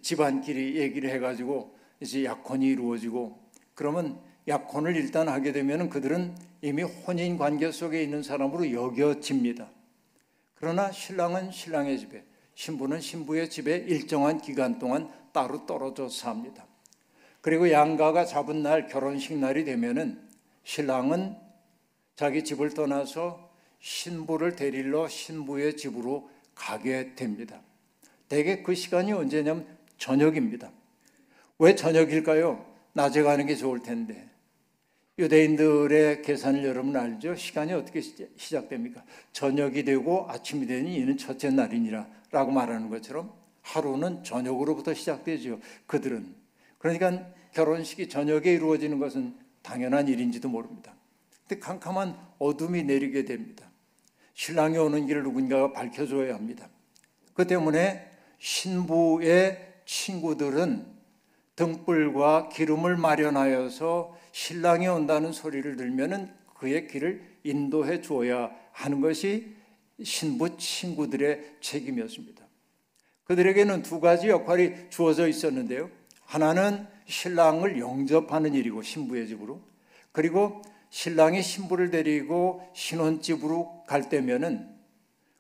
집안끼리 0.03 0.77
얘기를 0.77 1.11
해가지고 1.11 1.74
이제 2.05 2.25
약혼이 2.25 2.67
이루어지고 2.67 3.39
그러면 3.75 4.21
약혼을 4.47 4.95
일단 4.95 5.29
하게 5.29 5.53
되면 5.53 5.89
그들은 5.89 6.37
이미 6.61 6.83
혼인 6.83 7.39
관계 7.39 7.73
속에 7.73 8.03
있는 8.03 8.23
사람으로 8.23 8.73
여겨집니다. 8.73 9.71
그러나 10.55 10.93
신랑은 10.93 11.51
신랑의 11.51 11.99
집에, 11.99 12.25
신부는 12.55 13.01
신부의 13.01 13.49
집에 13.49 13.77
일정한 13.77 14.39
기간 14.39 14.79
동안 14.79 15.11
따로 15.33 15.65
떨어져 15.65 16.09
삽니다. 16.09 16.67
그리고 17.41 17.71
양가가 17.71 18.27
잡은 18.27 18.63
날 18.63 18.87
결혼식 18.87 19.37
날이 19.39 19.65
되면은 19.65 20.21
신랑은 20.63 21.37
자기 22.17 22.45
집을 22.45 22.75
떠나서 22.75 23.51
신부를 23.81 24.57
데리러 24.57 25.09
신부의 25.09 25.77
집으로 25.77 26.31
가게 26.55 27.15
됩니다. 27.15 27.61
대개 28.29 28.63
그 28.63 28.75
시간이 28.75 29.13
언제냐면 29.13 29.67
저녁입니다. 29.99 30.71
왜 31.59 31.75
저녁일까요? 31.75 32.65
낮에 32.93 33.23
가는 33.23 33.47
게 33.47 33.55
좋을 33.55 33.83
텐데. 33.83 34.29
유대인들의 35.19 36.23
계산을 36.23 36.65
여러분 36.65 36.97
알죠? 36.97 37.37
시간이 37.37 37.73
어떻게 37.73 38.01
시작됩니까? 38.01 39.05
저녁이 39.33 39.85
되고 39.85 40.27
아침이 40.29 40.67
되니 40.67 40.97
이는 40.97 41.17
첫째 41.17 41.51
날이니라 41.51 42.09
라고 42.33 42.51
말하는 42.51 42.91
것처럼 42.91 43.33
하루는 43.63 44.25
저녁으로부터 44.25 44.93
시작되죠. 44.93 45.61
그들은. 45.87 46.35
그러니까 46.79 47.29
결혼식이 47.53 48.09
저녁에 48.09 48.53
이루어지는 48.53 48.99
것은 48.99 49.37
당연한 49.63 50.09
일인지도 50.09 50.49
모릅니다. 50.49 50.95
근데 51.47 51.61
캄캄한 51.61 52.19
어둠이 52.39 52.83
내리게 52.83 53.25
됩니다. 53.25 53.71
신랑이 54.35 54.77
오는 54.77 55.07
길을 55.07 55.23
누군가가 55.23 55.73
밝혀줘야 55.73 56.35
합니다. 56.35 56.69
그 57.35 57.47
때문에 57.47 58.11
신부의 58.39 59.75
친구들은 59.87 60.94
등불과 61.57 62.49
기름을 62.51 62.97
마련하여서 62.97 64.17
신랑이 64.33 64.89
온다는 64.89 65.33
소리를 65.33 65.77
들면은 65.77 66.31
그의 66.55 66.89
길을 66.89 67.23
인도해 67.45 68.01
주어야 68.01 68.51
하는 68.73 69.01
것이 69.01 69.55
신부 70.03 70.57
친구들의 70.57 71.57
책임이었습니다. 71.61 72.45
그들에게는 73.25 73.83
두 73.83 74.01
가지 74.01 74.29
역할이 74.29 74.91
주어져 74.91 75.29
있었는데요. 75.29 75.91
하나는 76.25 76.87
신랑을 77.07 77.79
영접하는 77.79 78.55
일이고 78.55 78.83
신부의 78.83 79.29
집으로 79.29 79.61
그리고 80.13 80.63
신랑이 80.91 81.43
신부를 81.43 81.91
데리고 81.91 82.63
신혼집으로 82.75 83.85
갈 83.87 84.09
때면은 84.09 84.69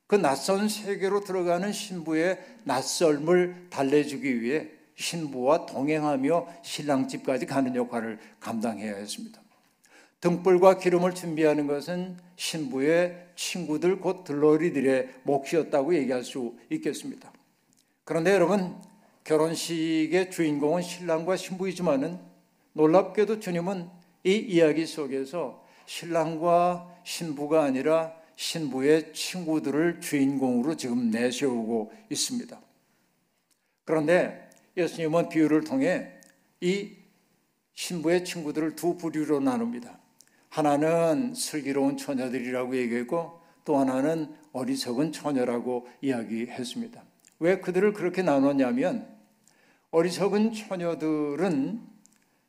그 0.06 0.16
낯선 0.16 0.68
세계로 0.68 1.20
들어가는 1.20 1.72
신부의 1.72 2.38
낯설음을 2.64 3.68
달래주기 3.70 4.42
위해 4.42 4.68
신부와 4.96 5.66
동행하며 5.66 6.46
신랑 6.62 7.08
집까지 7.08 7.46
가는 7.46 7.74
역할을 7.74 8.18
감당해야 8.40 8.94
했습니다. 8.96 9.40
등불과 10.20 10.78
기름을 10.78 11.14
준비하는 11.14 11.66
것은 11.66 12.16
신부의 12.36 13.26
친구들 13.36 14.00
곧 14.00 14.24
들러리들의 14.24 15.08
몫이었다고 15.24 15.94
얘기할 15.96 16.24
수 16.24 16.56
있겠습니다. 16.70 17.30
그런데 18.04 18.32
여러분 18.32 18.74
결혼식의 19.24 20.30
주인공은 20.30 20.82
신랑과 20.82 21.36
신부이지만은 21.36 22.18
놀랍게도 22.72 23.40
주님은 23.40 23.88
이 24.24 24.34
이야기 24.34 24.86
속에서 24.86 25.64
신랑과 25.86 26.88
신부가 27.04 27.62
아니라 27.62 28.14
신부의 28.36 29.12
친구들을 29.12 30.00
주인공으로 30.00 30.76
지금 30.76 31.10
내세우고 31.10 31.92
있습니다. 32.10 32.60
그런데 33.84 34.43
예수님은 34.76 35.28
비유를 35.28 35.64
통해 35.64 36.12
이 36.60 36.92
신부의 37.74 38.24
친구들을 38.24 38.76
두 38.76 38.96
부류로 38.96 39.40
나눕니다. 39.40 39.98
하나는 40.48 41.34
슬기로운 41.34 41.96
처녀들이라고 41.96 42.76
얘기했고 42.76 43.40
또 43.64 43.78
하나는 43.78 44.34
어리석은 44.52 45.12
처녀라고 45.12 45.88
이야기했습니다. 46.00 47.02
왜 47.40 47.60
그들을 47.60 47.92
그렇게 47.92 48.22
나눴냐면 48.22 49.08
어리석은 49.90 50.52
처녀들은 50.52 51.80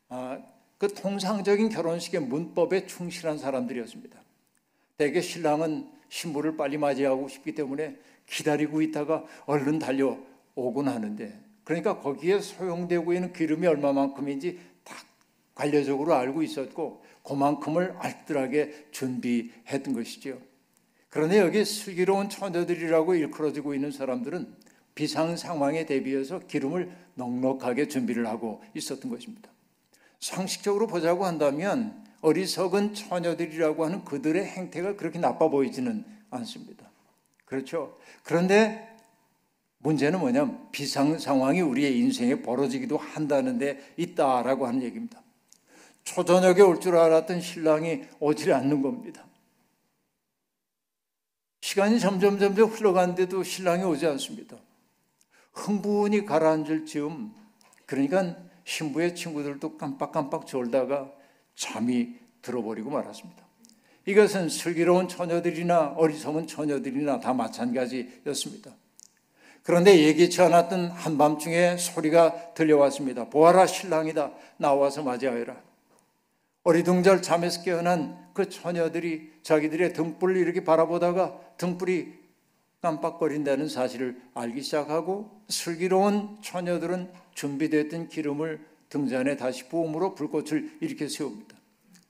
아, 0.09 0.39
그 0.77 0.93
통상적인 0.93 1.69
결혼식의 1.69 2.21
문법에 2.21 2.85
충실한 2.85 3.37
사람들이었습니다. 3.37 4.19
대개 4.97 5.21
신랑은 5.21 5.89
신부를 6.09 6.57
빨리 6.57 6.77
맞이하고 6.77 7.27
싶기 7.27 7.53
때문에 7.55 7.97
기다리고 8.27 8.81
있다가 8.81 9.25
얼른 9.45 9.79
달려오곤 9.79 10.87
하는데 10.87 11.44
그러니까 11.65 11.99
거기에 11.99 12.39
소용되고 12.39 13.11
있는 13.11 13.33
기름이 13.33 13.67
얼마만큼인지 13.67 14.59
다 14.83 14.95
관례적으로 15.55 16.13
알고 16.13 16.43
있었고 16.43 17.03
그만큼을 17.23 17.95
알뜰하게 17.97 18.87
준비했던 18.91 19.93
것이지요. 19.93 20.37
그런데 21.09 21.39
여기 21.39 21.65
슬기로운 21.65 22.29
처녀들이라고 22.29 23.15
일컬어지고 23.15 23.73
있는 23.73 23.91
사람들은 23.91 24.55
비상 24.93 25.35
상황에 25.35 25.85
대비해서 25.85 26.39
기름을 26.39 26.91
넉넉하게 27.15 27.87
준비를 27.87 28.27
하고 28.27 28.61
있었던 28.73 29.09
것입니다. 29.09 29.49
상식적으로 30.19 30.87
보자고 30.87 31.25
한다면 31.25 32.05
어리석은 32.21 32.93
처녀들이라고 32.93 33.85
하는 33.85 34.05
그들의 34.05 34.45
행태가 34.45 34.95
그렇게 34.95 35.19
나빠 35.19 35.49
보이지는 35.49 36.05
않습니다. 36.29 36.89
그렇죠. 37.45 37.97
그런데 38.23 38.94
문제는 39.85 40.19
뭐냐면 40.19 40.67
비상 40.71 41.19
상황이 41.19 41.61
우리의 41.61 41.99
인생에 41.99 42.41
벌어지기도 42.41 42.97
한다는 42.97 43.59
데 43.59 43.93
있다라고 43.97 44.65
하는 44.65 44.81
얘기입니다. 44.81 45.21
초저녁에 46.03 46.61
올 46.61 46.79
줄 46.79 46.97
알았던 46.97 47.39
신랑이 47.39 48.01
오질 48.19 48.51
않는 48.53 48.81
겁니다. 48.81 49.25
시간이 51.61 51.99
점점 51.99 52.39
점점 52.39 52.69
흘러가는데도 52.69 53.43
신랑이 53.43 53.83
오지 53.83 54.07
않습니다. 54.07 54.57
흥분이 55.53 56.25
가라앉을 56.25 56.85
즈음 56.85 57.31
그러니까 57.85 58.35
신부의 58.63 59.15
친구들도 59.15 59.77
깜빡깜빡 59.77 60.47
졸다가 60.47 61.11
잠이 61.55 62.15
들어버리고 62.41 62.89
말았습니다. 62.89 63.45
이것은 64.07 64.49
슬기로운 64.49 65.07
처녀들이나 65.07 65.93
어리석은 65.95 66.47
처녀들이나 66.47 67.19
다 67.19 67.33
마찬가지였습니다. 67.33 68.75
그런데 69.65 69.99
예기치 69.99 70.43
않았던 70.43 70.91
한밤중에 70.91 71.77
소리가 71.77 72.53
들려왔습니다. 72.53 73.29
보아라 73.29 73.65
신랑이다. 73.65 74.31
나와서 74.57 75.01
맞이하여라. 75.01 75.59
어리둥절 76.63 77.23
잠에서 77.23 77.63
깨어난 77.63 78.29
그 78.35 78.47
처녀들이 78.47 79.31
자기들의 79.41 79.93
등불을 79.93 80.37
이렇게 80.37 80.63
바라보다가 80.63 81.39
등불이 81.57 82.13
깜빡거린다는 82.83 83.67
사실을 83.67 84.21
알기 84.35 84.61
시작하고 84.61 85.31
슬기로운 85.49 86.37
처녀들은 86.43 87.11
준비됐던 87.33 88.09
기름을 88.09 88.63
등잔에 88.89 89.35
다시 89.35 89.67
부음으로 89.67 90.13
불꽃을 90.13 90.77
일으켜 90.79 91.07
세웁니다. 91.07 91.57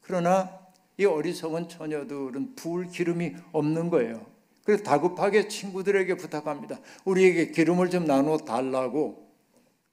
그러나 0.01 0.59
이 0.97 1.05
어리석은 1.05 1.69
처녀들은 1.69 2.55
불 2.55 2.89
기름이 2.89 3.33
없는 3.53 3.89
거예요. 3.89 4.34
그래서 4.65 4.83
다급하게 4.83 5.47
친구들에게 5.47 6.15
부탁합니다. 6.15 6.79
우리에게 7.05 7.51
기름을 7.51 7.91
좀 7.91 8.05
나눠 8.05 8.37
달라고. 8.37 9.31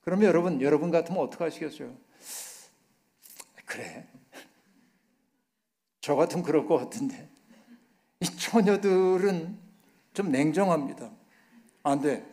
그러면 0.01 0.27
여러분, 0.27 0.63
여러분 0.63 0.91
같으면 0.91 1.21
어떻게 1.23 1.45
하시겠어요? 1.45 1.95
그래. 3.67 4.09
저 6.01 6.17
같으면 6.17 6.43
그럴 6.43 6.67
것 6.67 6.79
같은데. 6.79 7.29
이 8.21 8.25
처녀들은 8.25 9.59
좀 10.15 10.33
냉정합니다. 10.33 11.11
안 11.83 12.01
돼. 12.01 12.25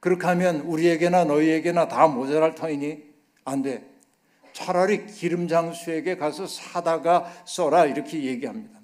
그렇게 0.00 0.26
하면 0.26 0.60
우리에게나 0.62 1.24
너희에게나 1.24 1.86
다 1.86 2.08
모자랄 2.08 2.56
터이니 2.56 3.04
안 3.44 3.62
돼. 3.62 3.88
차라리 4.52 5.06
기름 5.06 5.46
장수에게 5.46 6.16
가서 6.16 6.48
사다가 6.48 7.32
써라 7.46 7.86
이렇게 7.86 8.24
얘기합니다. 8.24 8.83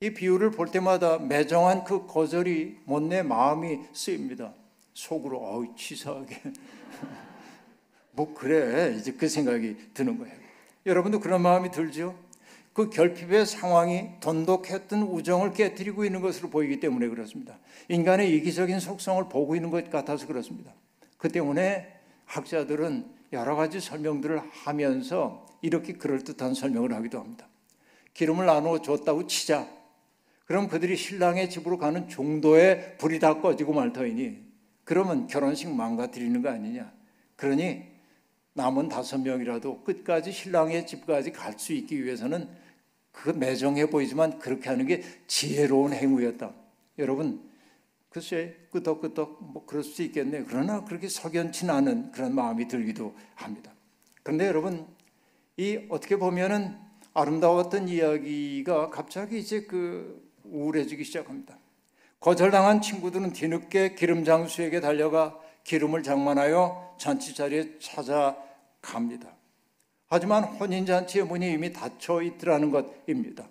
이 0.00 0.10
비유를 0.10 0.50
볼 0.50 0.70
때마다 0.70 1.18
매정한 1.18 1.82
그 1.84 2.06
거절이 2.06 2.80
못내 2.84 3.22
마음이 3.22 3.80
쓰입니다. 3.94 4.52
속으로 4.92 5.38
어우 5.38 5.74
치사하게 5.74 6.36
뭐 8.12 8.34
그래 8.34 8.94
이제 8.98 9.12
그 9.12 9.28
생각이 9.28 9.76
드는 9.94 10.18
거예요. 10.18 10.34
여러분도 10.84 11.20
그런 11.20 11.40
마음이 11.40 11.70
들죠? 11.70 12.14
그 12.74 12.90
결핍의 12.90 13.46
상황이 13.46 14.10
돈독했던 14.20 15.02
우정을 15.02 15.54
깨뜨리고 15.54 16.04
있는 16.04 16.20
것으로 16.20 16.50
보이기 16.50 16.78
때문에 16.78 17.08
그렇습니다. 17.08 17.58
인간의 17.88 18.34
이기적인 18.36 18.80
속성을 18.80 19.30
보고 19.30 19.56
있는 19.56 19.70
것 19.70 19.90
같아서 19.90 20.26
그렇습니다. 20.26 20.74
그 21.16 21.30
때문에 21.30 21.90
학자들은 22.26 23.06
여러 23.32 23.56
가지 23.56 23.80
설명들을 23.80 24.42
하면서 24.64 25.46
이렇게 25.62 25.94
그럴듯한 25.94 26.52
설명을 26.52 26.92
하기도 26.92 27.18
합니다. 27.18 27.48
기름을 28.12 28.44
나누어 28.44 28.82
줬다고 28.82 29.26
치자. 29.26 29.66
그럼 30.46 30.68
그들이 30.68 30.96
신랑의 30.96 31.50
집으로 31.50 31.76
가는 31.76 32.08
정도의 32.08 32.96
불이 32.98 33.18
다 33.18 33.40
꺼지고 33.40 33.74
말 33.74 33.92
터이니 33.92 34.38
그러면 34.84 35.26
결혼식 35.26 35.68
망가뜨리는 35.68 36.40
거 36.40 36.48
아니냐. 36.48 36.92
그러니 37.34 37.82
남은 38.54 38.88
다섯 38.88 39.18
명이라도 39.18 39.82
끝까지 39.82 40.32
신랑의 40.32 40.86
집까지 40.86 41.32
갈 41.32 41.58
수 41.58 41.72
있기 41.72 42.02
위해서는 42.04 42.48
그 43.12 43.30
매정해 43.30 43.90
보이지만 43.90 44.38
그렇게 44.38 44.68
하는 44.68 44.86
게 44.86 45.02
지혜로운 45.26 45.92
행위였다. 45.92 46.52
여러분, 46.98 47.42
글쎄 48.08 48.56
끄덕끄덕 48.70 49.38
뭐 49.52 49.66
그럴 49.66 49.82
수 49.82 50.02
있겠네. 50.02 50.44
그러나 50.48 50.84
그렇게 50.84 51.08
석연치 51.08 51.68
않은 51.68 52.12
그런 52.12 52.34
마음이 52.34 52.68
들기도 52.68 53.14
합니다. 53.34 53.72
그런데 54.22 54.46
여러분, 54.46 54.86
이 55.56 55.86
어떻게 55.88 56.16
보면은 56.16 56.78
아름다웠던 57.14 57.88
이야기가 57.88 58.90
갑자기 58.90 59.38
이제 59.38 59.62
그 59.62 60.25
우울해지기 60.52 61.04
시작합니다. 61.04 61.58
거절당한 62.20 62.80
친구들은 62.80 63.32
뒤늦게 63.32 63.94
기름 63.94 64.24
장수에게 64.24 64.80
달려가 64.80 65.38
기름을 65.64 66.02
장만하여 66.02 66.96
잔치 66.98 67.34
자리에 67.34 67.78
찾아갑니다. 67.78 69.28
하지만 70.08 70.44
혼인 70.44 70.86
잔치의 70.86 71.26
문이 71.26 71.50
이미 71.50 71.72
닫혀 71.72 72.22
있더라는 72.22 72.70
것입니다. 72.70 73.48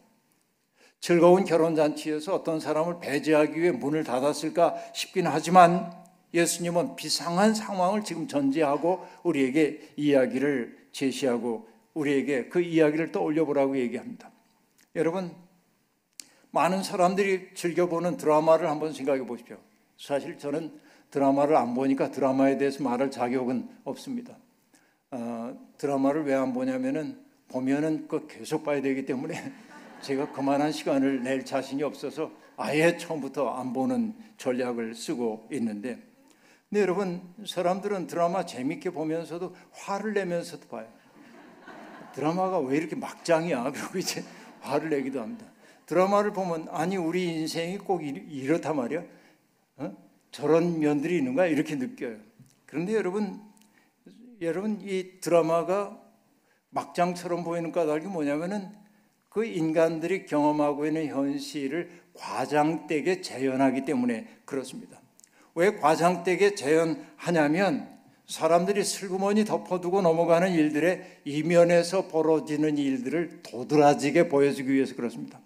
즐거운 1.01 1.43
결혼 1.43 1.75
잔치에서 1.75 2.34
어떤 2.34 2.60
사람을 2.60 2.99
배제하기 2.99 3.62
위해 3.62 3.71
문을 3.71 4.03
닫았을까 4.03 4.75
싶긴 4.93 5.27
하지만 5.27 5.91
예수님은 6.34 6.95
비상한 6.95 7.53
상황을 7.53 8.03
지금 8.03 8.27
전제하고 8.27 9.05
우리에게 9.23 9.93
이야기를 9.95 10.88
제시하고 10.91 11.67
우리에게 11.93 12.49
그 12.49 12.62
이야기를 12.62 13.12
떠올려 13.12 13.45
보라고 13.45 13.77
얘기합니다. 13.77 14.31
여러분, 14.95 15.34
많은 16.56 16.84
사람들이 16.84 17.54
즐겨보는 17.54 18.15
드라마를 18.15 18.70
한번 18.70 18.94
생각해 18.94 19.26
보십시오. 19.26 19.58
사실 19.98 20.38
저는 20.38 20.72
드라마를 21.12 21.58
안 21.58 21.74
보니까 21.74 22.12
드라마에 22.12 22.58
대해서 22.58 22.82
말할 22.82 23.12
자격은 23.12 23.68
없습니다. 23.84 24.38
어, 25.12 25.54
드라마를 25.78 26.24
왜 26.24 26.34
안 26.34 26.54
보냐면은 26.54 27.20
보면은 27.50 28.08
그 28.08 28.26
계속 28.28 28.63
봐야 28.63 28.82
되기 28.82 29.06
때문에 29.06 29.36
제가 30.00 30.32
그만한 30.32 30.72
시간을 30.72 31.24
낼 31.24 31.44
자신이 31.44 31.84
없어서 31.84 32.32
아예 32.56 32.96
처음부터 32.96 33.50
안 33.50 33.74
보는 33.74 34.15
전략을 34.38 34.96
쓰고 34.96 35.50
있는데 35.52 36.00
근데 36.70 36.82
여러분 36.82 37.22
사람들은 37.46 38.08
드라마 38.08 38.46
재밌게 38.46 38.91
보면서도 38.91 39.54
화를 39.74 40.13
내면서도 40.13 40.70
봐요. 40.70 40.88
드라마가 42.13 42.60
왜 42.60 42.78
이렇게 42.78 42.96
막장이야? 42.96 43.72
그리고 43.76 43.98
이제 43.98 44.24
화를 44.62 44.89
내기도 44.89 45.20
합니다. 45.20 45.46
드라마를 45.86 46.34
보면 46.34 46.67
아니 46.71 46.98
우리 46.98 47.26
인생이 47.26 47.78
꼭 47.78 48.04
이렇다 48.04 48.74
말이야. 48.74 49.04
어? 49.78 49.95
저런 50.32 50.80
면들이 50.80 51.17
있는 51.17 51.34
거야 51.36 51.48
이렇게 51.48 51.76
느껴요. 51.76 52.17
그런데 52.65 52.93
여러분 52.93 53.41
여러분 54.41 54.82
이 54.82 55.19
드라마가 55.21 56.00
막장처럼 56.71 57.43
보이는 57.43 57.71
까닭이 57.71 58.06
뭐냐면은 58.08 58.69
그 59.30 59.45
인간들이 59.45 60.26
경험하고 60.26 60.86
있는 60.86 61.08
현실을 61.08 61.89
과장되게 62.13 63.21
재현하기 63.21 63.86
때문에 63.86 64.28
그렇습니다. 64.45 65.02
왜 65.56 65.76
과장되게 65.76 66.56
재현하냐면 66.56 67.95
사람들이 68.28 68.84
슬그머니 68.84 69.45
덮어두고 69.45 70.02
넘어가는 70.02 70.52
일들의 70.52 71.21
이면에서 71.26 72.08
벌어지는 72.08 72.78
일들을 72.78 73.43
도드라지게 73.43 74.30
보여주기 74.30 74.74
위해서 74.74 74.95
그렇습니다. 74.95 75.39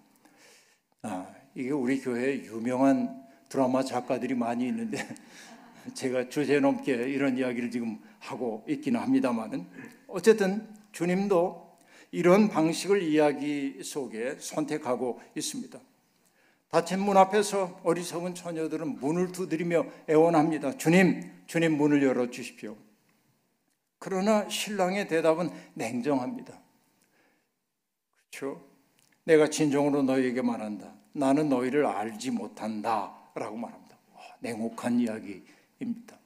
아, 1.02 1.26
이게 1.54 1.70
우리 1.70 2.00
교회에 2.00 2.44
유명한 2.44 3.26
드라마 3.48 3.82
작가들이 3.82 4.34
많이 4.34 4.68
있는데 4.68 4.98
제가 5.94 6.28
주제 6.28 6.60
넘게 6.60 6.92
이런 6.92 7.38
이야기를 7.38 7.70
지금 7.70 7.98
하고 8.18 8.64
있기는 8.68 9.00
합니다만은 9.00 9.66
어쨌든 10.06 10.68
주님도 10.92 11.78
이런 12.12 12.48
방식을 12.48 13.02
이야기 13.02 13.82
속에 13.82 14.36
선택하고 14.38 15.20
있습니다. 15.34 15.78
닫힌 16.70 17.00
문 17.00 17.16
앞에서 17.16 17.80
어리석은 17.82 18.34
처녀들은 18.34 19.00
문을 19.00 19.32
두드리며 19.32 19.86
애원합니다. 20.08 20.76
주님, 20.76 21.44
주님 21.46 21.76
문을 21.76 22.02
열어 22.02 22.30
주십시오. 22.30 22.76
그러나 23.98 24.48
신랑의 24.48 25.08
대답은 25.08 25.50
냉정합니다. 25.74 26.60
그렇죠? 28.30 28.69
내가 29.24 29.48
진정으로 29.48 30.02
너희에게 30.02 30.42
말한다. 30.42 30.92
나는 31.12 31.48
너희를 31.48 31.86
알지 31.86 32.30
못한다. 32.30 33.14
라고 33.34 33.56
말합니다. 33.56 33.96
냉혹한 34.40 35.00
이야기입니다. 35.00 36.18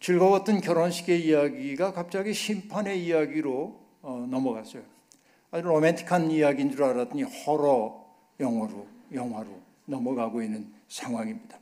즐거웠던 0.00 0.60
결혼식의 0.60 1.26
이야기가 1.26 1.92
갑자기 1.92 2.34
심판의 2.34 3.04
이야기로 3.04 3.80
어, 4.02 4.26
넘어갔어요. 4.28 4.82
아주 5.50 5.66
로맨틱한 5.66 6.30
이야기인 6.30 6.70
줄 6.72 6.84
알았더니 6.84 7.22
호러 7.22 8.04
영어로 8.38 8.86
영화로 9.12 9.48
넘어가고 9.86 10.42
있는 10.42 10.72
상황입니다. 10.88 11.58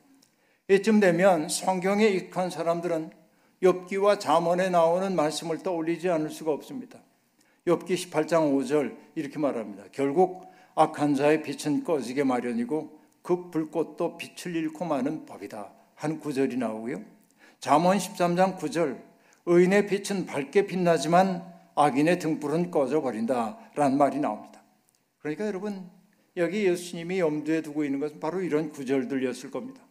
이쯤 0.68 1.00
되면 1.00 1.48
성경에 1.48 2.06
익한 2.06 2.50
사람들은 2.50 3.10
엽기와 3.62 4.18
잠언에 4.18 4.70
나오는 4.70 5.14
말씀을 5.14 5.58
떠올리지 5.62 6.08
않을 6.08 6.30
수가 6.30 6.52
없습니다. 6.52 6.98
엽기 7.66 7.94
18장 7.94 8.54
5절 8.54 8.96
이렇게 9.14 9.38
말합니다. 9.38 9.84
결국 9.92 10.46
악한 10.74 11.14
자의 11.14 11.42
빛은 11.42 11.84
꺼지게 11.84 12.24
마련이고 12.24 13.00
그 13.22 13.50
불꽃도 13.50 14.16
빛을 14.16 14.56
잃고 14.56 14.84
마는 14.84 15.26
법이다. 15.26 15.72
한 15.94 16.18
구절이 16.18 16.56
나오고요. 16.56 17.02
잠언 17.60 17.96
13장 17.98 18.58
9절 18.58 19.00
의인의 19.46 19.86
빛은 19.86 20.26
밝게 20.26 20.66
빛나지만 20.66 21.44
악인의 21.74 22.18
등불은 22.18 22.70
꺼져 22.70 23.00
버린다 23.00 23.58
라는 23.74 23.96
말이 23.96 24.18
나옵니다. 24.18 24.62
그러니까 25.20 25.46
여러분 25.46 25.88
여기 26.36 26.66
예수님이 26.66 27.20
염두에 27.20 27.62
두고 27.62 27.84
있는 27.84 28.00
것은 28.00 28.18
바로 28.18 28.40
이런 28.40 28.70
구절들이었을 28.70 29.50
겁니다. 29.50 29.82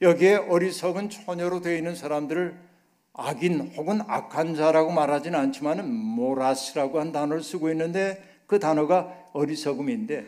여기에 0.00 0.36
어리석은 0.36 1.10
처녀로 1.10 1.60
되어 1.60 1.76
있는 1.76 1.94
사람들을 1.94 2.56
악인 3.18 3.72
혹은 3.76 4.00
악한 4.06 4.54
자라고 4.54 4.92
말하지는 4.92 5.38
않지만은 5.38 5.90
모라스라고 5.90 7.00
한 7.00 7.12
단어를 7.12 7.42
쓰고 7.42 7.70
있는데 7.70 8.22
그 8.46 8.58
단어가 8.58 9.12
어리석음인데 9.32 10.26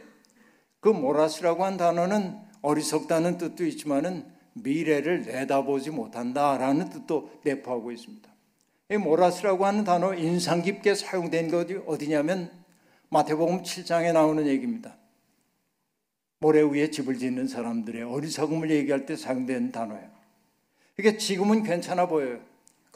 그 0.81 0.89
모라스라고 0.89 1.65
한 1.65 1.77
단어는 1.77 2.39
어리석다는 2.63 3.37
뜻도 3.37 3.67
있지만은 3.67 4.25
미래를 4.55 5.23
내다보지 5.23 5.91
못한다라는 5.91 6.89
뜻도 6.89 7.31
내포하고 7.45 7.93
있습니다. 7.93 8.29
이 8.91 8.97
모라스라고 8.97 9.67
하는 9.67 9.85
단어 9.85 10.15
인상 10.15 10.63
깊게 10.63 10.95
사용된 10.95 11.51
것이 11.51 11.79
어디냐면 11.87 12.51
마태복음 13.11 13.63
7장에 13.63 14.13
나오는 14.15 14.47
얘기입니다. 14.47 14.97
모래 16.41 16.63
위에 16.63 16.91
집을 16.91 17.19
짓는 17.19 17.49
사람들의 17.49 18.03
어리석음을 18.03 18.71
얘기할 18.71 19.05
때 19.05 19.15
사용된 19.15 19.73
단어예요. 19.73 20.09
이게 20.99 21.19
지금은 21.19 21.65
괜찮아 21.65 22.09
보여요. 22.09 22.48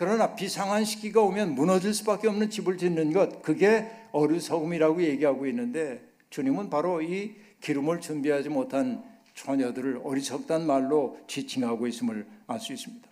그러나 0.03 0.35
비상한 0.35 0.85
시기가 0.85 1.21
오면 1.21 1.55
무너질 1.55 1.95
수밖에 1.95 2.27
없는 2.27 2.51
집을 2.51 2.77
짓는 2.77 3.13
것, 3.13 3.41
그게 3.41 3.89
어리석음이라고 4.11 5.01
얘기하고 5.01 5.47
있는데 5.47 6.05
주님은 6.29 6.71
바로 6.71 7.01
이 7.01 7.37
기름을 7.61 8.01
준비하지 8.01 8.49
못한 8.49 9.05
처녀들을 9.35 10.01
어리석단 10.03 10.67
말로 10.67 11.21
지칭하고 11.29 11.87
있음을 11.87 12.27
알 12.49 12.59
수 12.59 12.73
있습니다. 12.73 13.09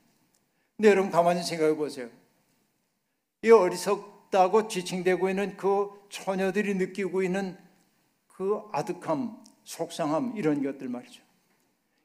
근데 0.77 0.89
여러분 0.89 1.13
가만히 1.13 1.45
생각해 1.45 1.77
보세요. 1.77 2.09
이 3.43 3.51
어리석다고 3.53 4.67
지칭되고 4.67 5.31
있는 5.31 5.57
그 5.57 5.91
처녀들이 6.09 6.75
느끼고 6.75 7.23
있는 7.23 7.57
그 8.27 8.63
아득함, 8.73 9.37
속상함 9.63 10.33
이런 10.37 10.61
것들 10.61 10.89
말이죠. 10.89 11.23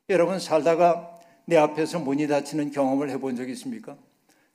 여러분 0.10 0.38
살다가 0.38 1.20
내 1.46 1.58
앞에서 1.58 1.98
문이 1.98 2.28
닫히는 2.28 2.70
경험을 2.70 3.10
해본 3.10 3.36
적 3.36 3.50
있습니까? 3.50 3.98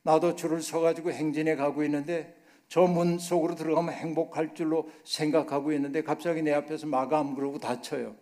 나도 0.02 0.34
줄을 0.36 0.62
서가지고 0.62 1.12
행진에 1.12 1.56
가고 1.56 1.84
있는데 1.84 2.36
저 2.68 2.86
문 2.86 3.18
속으로 3.18 3.56
들어가면 3.56 3.92
행복할 3.92 4.54
줄로 4.54 4.88
생각하고 5.04 5.72
있는데 5.72 6.02
갑자기 6.02 6.40
내 6.42 6.52
앞에서 6.52 6.86
마감 6.86 7.34
그러고 7.34 7.58
닫혀요. 7.58 8.14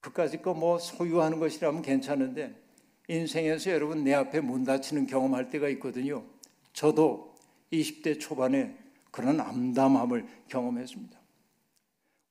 그까짓 0.00 0.42
거 0.42 0.54
뭐 0.54 0.78
소유하는 0.78 1.38
것이라면 1.38 1.82
괜찮은데 1.82 2.54
인생에서 3.08 3.70
여러분 3.72 4.04
내 4.04 4.14
앞에 4.14 4.40
문 4.40 4.64
닫히는 4.64 5.06
경험할 5.06 5.50
때가 5.50 5.68
있거든요. 5.70 6.24
저도 6.72 7.34
20대 7.72 8.18
초반에 8.18 8.74
그런 9.10 9.40
암담함을 9.40 10.26
경험했습니다. 10.48 11.18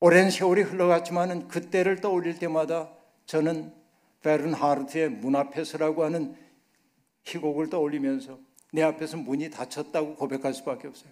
오랜 0.00 0.30
세월이 0.30 0.62
흘러갔지만은 0.62 1.46
그때를 1.48 2.00
떠올릴 2.00 2.38
때마다 2.38 2.90
저는 3.26 3.72
베른하르트의 4.22 5.10
문 5.10 5.36
앞에서라고 5.36 6.02
하는 6.04 6.34
희곡을 7.24 7.70
떠올리면서 7.70 8.38
내 8.72 8.82
앞에서 8.82 9.16
문이 9.16 9.50
닫혔다고 9.50 10.14
고백할 10.16 10.54
수밖에 10.54 10.88
없어요. 10.88 11.10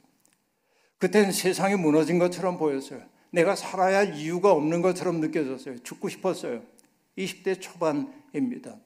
그때는 0.99 1.33
세상이 1.33 1.77
무너진 1.77 2.19
것처럼 2.19 2.59
보였어요. 2.59 3.03
내가 3.31 3.55
살아야 3.55 3.99
할 3.99 4.15
이유가 4.17 4.53
없는 4.53 4.83
것처럼 4.83 5.21
느껴졌어요. 5.21 5.79
죽고 5.83 6.09
싶었어요. 6.09 6.63
20대 7.17 7.61
초반입니다. 7.61 8.77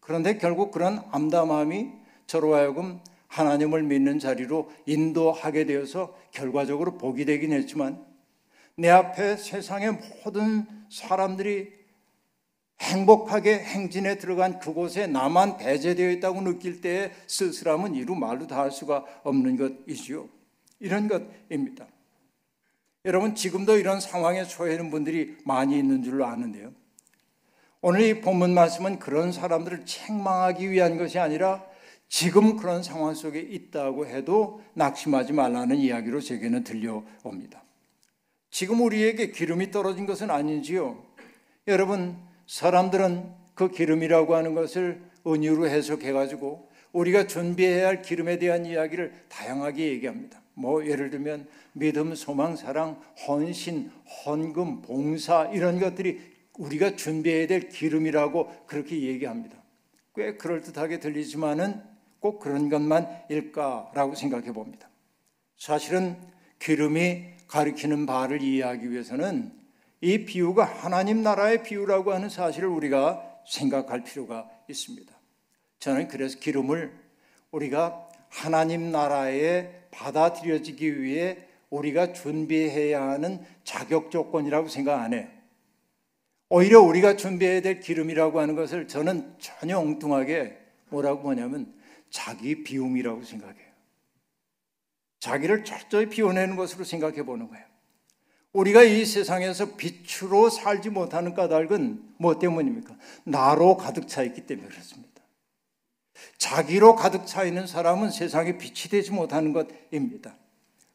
그런데 0.00 0.38
결국 0.38 0.70
그런 0.70 1.02
암담함이 1.10 1.90
저로 2.26 2.54
하여금 2.54 3.00
하나님을 3.28 3.82
믿는 3.82 4.18
자리로 4.18 4.70
인도하게 4.86 5.64
되어서 5.66 6.16
결과적으로 6.30 6.96
복이 6.96 7.24
되긴 7.24 7.52
했지만 7.52 8.04
내 8.76 8.88
앞에 8.88 9.36
세상의 9.36 9.98
모든 10.24 10.66
사람들이 10.90 11.77
행복하게 12.80 13.58
행진에 13.58 14.18
들어간 14.18 14.58
그곳에 14.60 15.06
나만 15.06 15.56
배제되어 15.56 16.10
있다고 16.12 16.42
느낄 16.42 16.80
때의 16.80 17.12
쓸쓸함은 17.26 17.94
이루 17.94 18.14
말로 18.14 18.46
다 18.46 18.58
할 18.58 18.70
수가 18.70 19.04
없는 19.24 19.84
것이지요. 19.86 20.28
이런 20.80 21.08
것입니다. 21.08 21.86
여러분, 23.04 23.34
지금도 23.34 23.78
이런 23.78 24.00
상황에 24.00 24.44
처해 24.44 24.72
있는 24.72 24.90
분들이 24.90 25.36
많이 25.44 25.78
있는 25.78 26.02
줄로 26.02 26.26
아는데요. 26.26 26.72
오늘 27.80 28.02
이 28.02 28.20
본문 28.20 28.54
말씀은 28.54 28.98
그런 28.98 29.32
사람들을 29.32 29.86
책망하기 29.86 30.70
위한 30.70 30.98
것이 30.98 31.18
아니라 31.18 31.64
지금 32.08 32.56
그런 32.56 32.82
상황 32.82 33.14
속에 33.14 33.38
있다고 33.38 34.06
해도 34.06 34.62
낙심하지 34.74 35.32
말라는 35.32 35.76
이야기로 35.76 36.20
제게는 36.20 36.64
들려옵니다. 36.64 37.62
지금 38.50 38.80
우리에게 38.80 39.30
기름이 39.30 39.70
떨어진 39.70 40.06
것은 40.06 40.30
아닌지요? 40.30 41.02
여러분, 41.68 42.16
사람들은 42.48 43.30
그 43.54 43.70
기름이라고 43.70 44.34
하는 44.34 44.54
것을 44.54 45.00
은유로 45.26 45.68
해석해 45.68 46.12
가지고 46.12 46.68
우리가 46.92 47.26
준비해야 47.26 47.86
할 47.86 48.02
기름에 48.02 48.38
대한 48.38 48.66
이야기를 48.66 49.12
다양하게 49.28 49.86
얘기합니다. 49.90 50.40
뭐 50.54 50.84
예를 50.84 51.10
들면 51.10 51.46
믿음, 51.74 52.14
소망, 52.14 52.56
사랑, 52.56 53.00
헌신, 53.26 53.90
헌금, 54.24 54.82
봉사 54.82 55.48
이런 55.52 55.78
것들이 55.78 56.20
우리가 56.58 56.96
준비해야 56.96 57.46
될 57.46 57.68
기름이라고 57.68 58.64
그렇게 58.66 59.00
얘기합니다. 59.02 59.56
꽤 60.16 60.36
그럴듯하게 60.36 60.98
들리지만은 60.98 61.80
꼭 62.18 62.40
그런 62.40 62.68
것만 62.68 63.06
일까라고 63.28 64.16
생각해 64.16 64.52
봅니다. 64.52 64.88
사실은 65.56 66.16
기름이 66.58 67.24
가리키는 67.46 68.06
바를 68.06 68.42
이해하기 68.42 68.90
위해서는 68.90 69.52
이 70.00 70.24
비유가 70.24 70.64
하나님 70.64 71.22
나라의 71.22 71.62
비유라고 71.62 72.12
하는 72.12 72.28
사실을 72.28 72.68
우리가 72.68 73.40
생각할 73.46 74.04
필요가 74.04 74.48
있습니다. 74.68 75.12
저는 75.80 76.08
그래서 76.08 76.38
기름을 76.38 76.92
우리가 77.50 78.08
하나님 78.28 78.92
나라에 78.92 79.88
받아들여지기 79.90 81.00
위해 81.00 81.38
우리가 81.70 82.12
준비해야 82.12 83.02
하는 83.08 83.44
자격 83.64 84.10
조건이라고 84.10 84.68
생각 84.68 85.00
안 85.00 85.14
해요. 85.14 85.26
오히려 86.50 86.80
우리가 86.80 87.16
준비해야 87.16 87.60
될 87.60 87.80
기름이라고 87.80 88.40
하는 88.40 88.54
것을 88.54 88.88
저는 88.88 89.34
전혀 89.38 89.78
엉뚱하게 89.78 90.58
뭐라고 90.88 91.22
보냐면 91.22 91.74
자기 92.10 92.62
비움이라고 92.62 93.22
생각해요. 93.22 93.68
자기를 95.20 95.64
철저히 95.64 96.06
비워내는 96.06 96.56
것으로 96.56 96.84
생각해 96.84 97.24
보는 97.24 97.48
거예요. 97.48 97.67
우리가 98.58 98.82
이 98.82 99.04
세상에서 99.04 99.76
빛으로 99.76 100.50
살지 100.50 100.90
못하는 100.90 101.32
까닭은 101.32 102.14
뭐 102.16 102.40
때문입니까? 102.40 102.96
나로 103.22 103.76
가득 103.76 104.08
차 104.08 104.24
있기 104.24 104.46
때문에 104.46 104.66
그렇습니다. 104.66 105.08
자기로 106.38 106.96
가득 106.96 107.24
차 107.24 107.44
있는 107.44 107.68
사람은 107.68 108.10
세상에 108.10 108.58
빛이 108.58 108.90
되지 108.90 109.12
못하는 109.12 109.52
것입니다. 109.52 110.34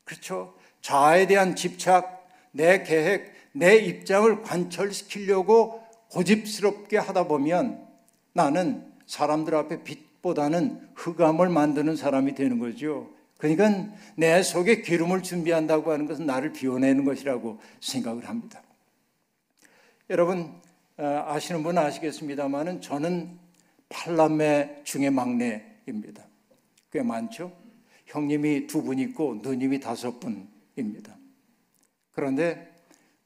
그렇죠? 0.03 0.55
자아에 0.81 1.25
대한 1.27 1.55
집착, 1.55 2.27
내 2.51 2.83
계획, 2.83 3.31
내 3.53 3.77
입장을 3.77 4.41
관철시키려고 4.41 5.81
고집스럽게 6.11 6.97
하다 6.97 7.27
보면 7.27 7.87
나는 8.33 8.91
사람들 9.05 9.55
앞에 9.55 9.83
빛보다는 9.83 10.89
흑암을 10.95 11.47
만드는 11.47 11.95
사람이 11.95 12.35
되는 12.35 12.59
거죠. 12.59 13.09
그러니까 13.43 13.93
내 14.15 14.41
속에 14.41 14.81
기름을 14.81 15.21
준비한다고 15.21 15.91
하는 15.91 16.05
것은 16.05 16.25
나를 16.25 16.53
비워내는 16.53 17.03
것이라고 17.03 17.59
생각을 17.81 18.29
합니다. 18.29 18.63
여러분 20.09 20.61
어, 20.95 21.25
아시는 21.27 21.61
분은 21.61 21.81
아시겠습니다만은 21.81 22.79
저는 22.79 23.37
팔남매 23.89 24.83
중에 24.85 25.09
막내입니다. 25.09 26.23
꽤 26.89 27.03
많죠? 27.03 27.51
형님이 28.05 28.67
두 28.67 28.81
분 28.81 28.97
있고 28.99 29.39
누님이 29.43 29.81
다섯 29.81 30.21
분입니다. 30.21 31.17
그런데 32.13 32.73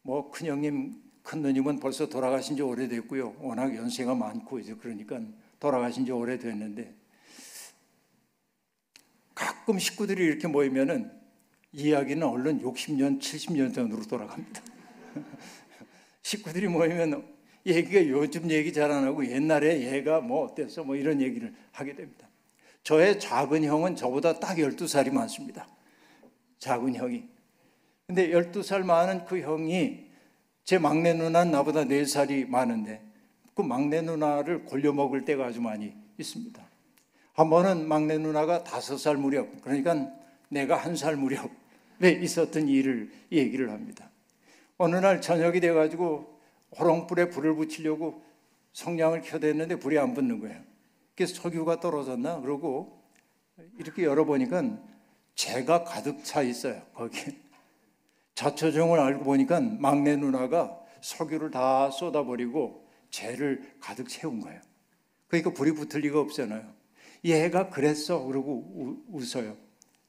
뭐 0.02 0.32
큰형님, 0.32 0.96
큰누님은 1.22 1.80
벌써 1.80 2.10
돌아가신 2.10 2.56
지 2.56 2.64
오래됐고요. 2.64 3.36
워낙 3.40 3.76
연세가 3.76 4.16
많고 4.16 4.58
이제 4.58 4.74
그러니까 4.74 5.20
돌아가신 5.60 6.06
지 6.06 6.12
오래됐는데 6.12 6.96
가끔 9.38 9.78
식구들이 9.78 10.24
이렇게 10.24 10.48
모이면은 10.48 11.12
이야기는 11.72 12.26
얼른 12.26 12.62
60년, 12.64 13.20
70년 13.20 13.72
전으로 13.72 14.02
돌아갑니다. 14.02 14.62
식구들이 16.24 16.68
모이면 16.68 17.24
얘기가 17.64 18.08
요즘 18.08 18.50
얘기 18.50 18.74
잘 18.74 18.92
안 18.92 19.04
하고 19.04 19.24
옛날에 19.30 19.94
얘가 19.94 20.22
뭐 20.22 20.44
어땠어 20.44 20.84
뭐 20.84 20.96
이런 20.96 21.22
얘기를 21.22 21.54
하게 21.72 21.94
됩니다. 21.94 22.28
저의 22.82 23.20
작은 23.20 23.64
형은 23.64 23.96
저보다 23.96 24.40
딱 24.40 24.58
12살이 24.58 25.12
많습니다. 25.12 25.68
작은 26.58 26.96
형이. 26.96 27.24
근데 28.08 28.30
12살 28.30 28.84
많은 28.84 29.26
그 29.26 29.40
형이 29.40 30.08
제 30.64 30.80
막내 30.80 31.14
누나는 31.14 31.52
나보다 31.52 31.84
4살이 31.84 32.48
많은데 32.48 33.04
그 33.54 33.62
막내 33.62 34.02
누나를 34.02 34.66
골려 34.66 34.94
먹을 34.94 35.26
때가 35.26 35.46
아주 35.46 35.62
많이 35.62 35.94
있습니다. 36.18 36.67
한 37.38 37.52
번은 37.52 37.88
막내 37.88 38.18
누나가 38.18 38.64
5살 38.64 39.16
무렵, 39.16 39.62
그러니까 39.62 40.12
내가 40.50 40.76
한 40.76 40.96
살 40.96 41.16
무렵에 41.16 42.20
있었던 42.24 42.68
일을 42.68 43.12
얘기를 43.32 43.70
합니다. 43.72 44.10
어느 44.80 44.96
날 44.96 45.22
저녁이 45.22 45.60
돼가지고 45.60 46.40
호롱불에 46.80 47.30
불을 47.30 47.56
붙이려고 47.56 48.24
성냥을 48.74 49.22
켜댔는데 49.22 49.78
불이 49.78 50.00
안 50.00 50.16
붙는 50.16 50.40
거예요. 50.40 50.60
그래서 51.16 51.36
석유가 51.36 51.80
떨어졌나? 51.80 52.42
그러고 52.42 53.04
이렇게 53.78 54.04
열어보니까 54.04 54.80
재가 55.36 55.84
가득 55.84 56.24
차 56.24 56.42
있어요. 56.42 56.82
거기 56.96 57.20
자초정을 58.34 59.00
알고 59.00 59.24
보니까 59.26 59.62
막내 59.62 60.16
누나가 60.16 60.76
석유를 61.02 61.52
다 61.52 61.92
쏟아버리고 61.92 62.88
재를 63.12 63.76
가득 63.80 64.10
채운 64.10 64.42
거예요. 64.42 64.60
그러니까 65.28 65.54
불이 65.54 65.74
붙을 65.74 66.02
리가 66.02 66.20
없잖아요. 66.20 66.77
얘가 67.24 67.70
그랬어. 67.70 68.24
그러고 68.24 68.98
웃어요. 69.10 69.56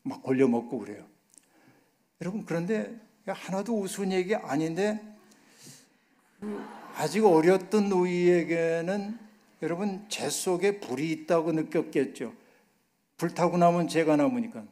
막 0.03 0.23
골려 0.23 0.49
먹고 0.49 0.79
그래요. 0.79 1.05
여러분, 2.21 2.44
그런데 2.44 2.99
하나도 3.27 3.81
우스운 3.81 4.12
얘기 4.12 4.35
아닌데, 4.35 5.01
아직 6.94 7.25
어렸던 7.25 7.88
노이에게는 7.88 9.18
여러분, 9.62 10.05
재 10.09 10.31
속에 10.31 10.81
불이 10.81 11.11
있다고 11.11 11.53
느꼈겠죠. 11.53 12.33
불타고 13.16 13.59
나면 13.59 13.88
재가 13.88 14.16
남으니까. 14.16 14.64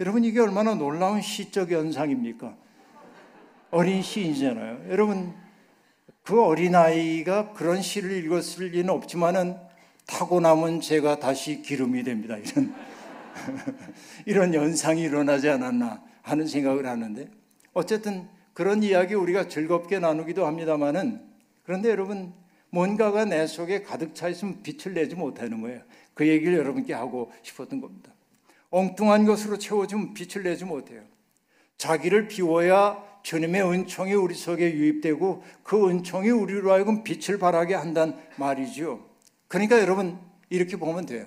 여러분, 0.00 0.24
이게 0.24 0.40
얼마나 0.40 0.74
놀라운 0.74 1.20
시적 1.20 1.70
현상입니까? 1.70 2.56
어린 3.70 4.02
시인이잖아요. 4.02 4.90
여러분, 4.90 5.34
그 6.22 6.42
어린아이가 6.42 7.52
그런 7.54 7.82
시를 7.82 8.12
읽었을 8.24 8.68
리는 8.68 8.90
없지만은 8.90 9.67
타고 10.08 10.40
남은 10.40 10.80
재가 10.80 11.20
다시 11.20 11.60
기름이 11.60 12.02
됩니다. 12.02 12.36
이런, 12.38 12.74
이런 14.26 14.54
현상이 14.54 15.02
일어나지 15.02 15.50
않았나 15.50 16.02
하는 16.22 16.46
생각을 16.46 16.86
하는데, 16.86 17.28
어쨌든 17.74 18.26
그런 18.54 18.82
이야기 18.82 19.14
우리가 19.14 19.48
즐겁게 19.48 19.98
나누기도 19.98 20.46
합니다만은, 20.46 21.20
그런데 21.62 21.90
여러분, 21.90 22.32
뭔가가 22.70 23.26
내 23.26 23.46
속에 23.46 23.82
가득 23.82 24.14
차 24.14 24.28
있으면 24.28 24.62
빛을 24.62 24.94
내지 24.94 25.14
못하는 25.14 25.60
거예요. 25.60 25.82
그 26.14 26.26
얘기를 26.26 26.54
여러분께 26.54 26.94
하고 26.94 27.30
싶었던 27.42 27.80
겁니다. 27.80 28.12
엉뚱한 28.70 29.26
것으로 29.26 29.58
채워주면 29.58 30.14
빛을 30.14 30.42
내지 30.42 30.64
못해요. 30.64 31.02
자기를 31.76 32.28
비워야 32.28 33.02
주님의 33.22 33.62
은총이 33.62 34.14
우리 34.14 34.34
속에 34.34 34.72
유입되고 34.72 35.44
그 35.62 35.88
은총이 35.88 36.30
우리로 36.30 36.72
하여금 36.72 37.04
빛을 37.04 37.38
발하게 37.38 37.74
한단 37.74 38.18
말이죠. 38.36 39.07
그러니까 39.48 39.80
여러분 39.80 40.18
이렇게 40.50 40.76
보면 40.76 41.06
돼요. 41.06 41.26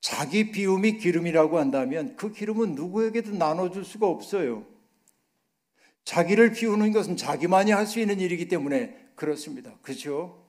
자기 0.00 0.52
비움이 0.52 0.98
기름이라고 0.98 1.58
한다면 1.58 2.14
그 2.16 2.32
기름은 2.32 2.74
누구에게도 2.74 3.32
나눠줄 3.32 3.84
수가 3.84 4.06
없어요. 4.06 4.64
자기를 6.04 6.52
비우는 6.52 6.92
것은 6.92 7.16
자기만이 7.16 7.72
할 7.72 7.86
수 7.86 8.00
있는 8.00 8.20
일이기 8.20 8.48
때문에 8.48 8.96
그렇습니다. 9.14 9.72
그렇죠? 9.82 10.46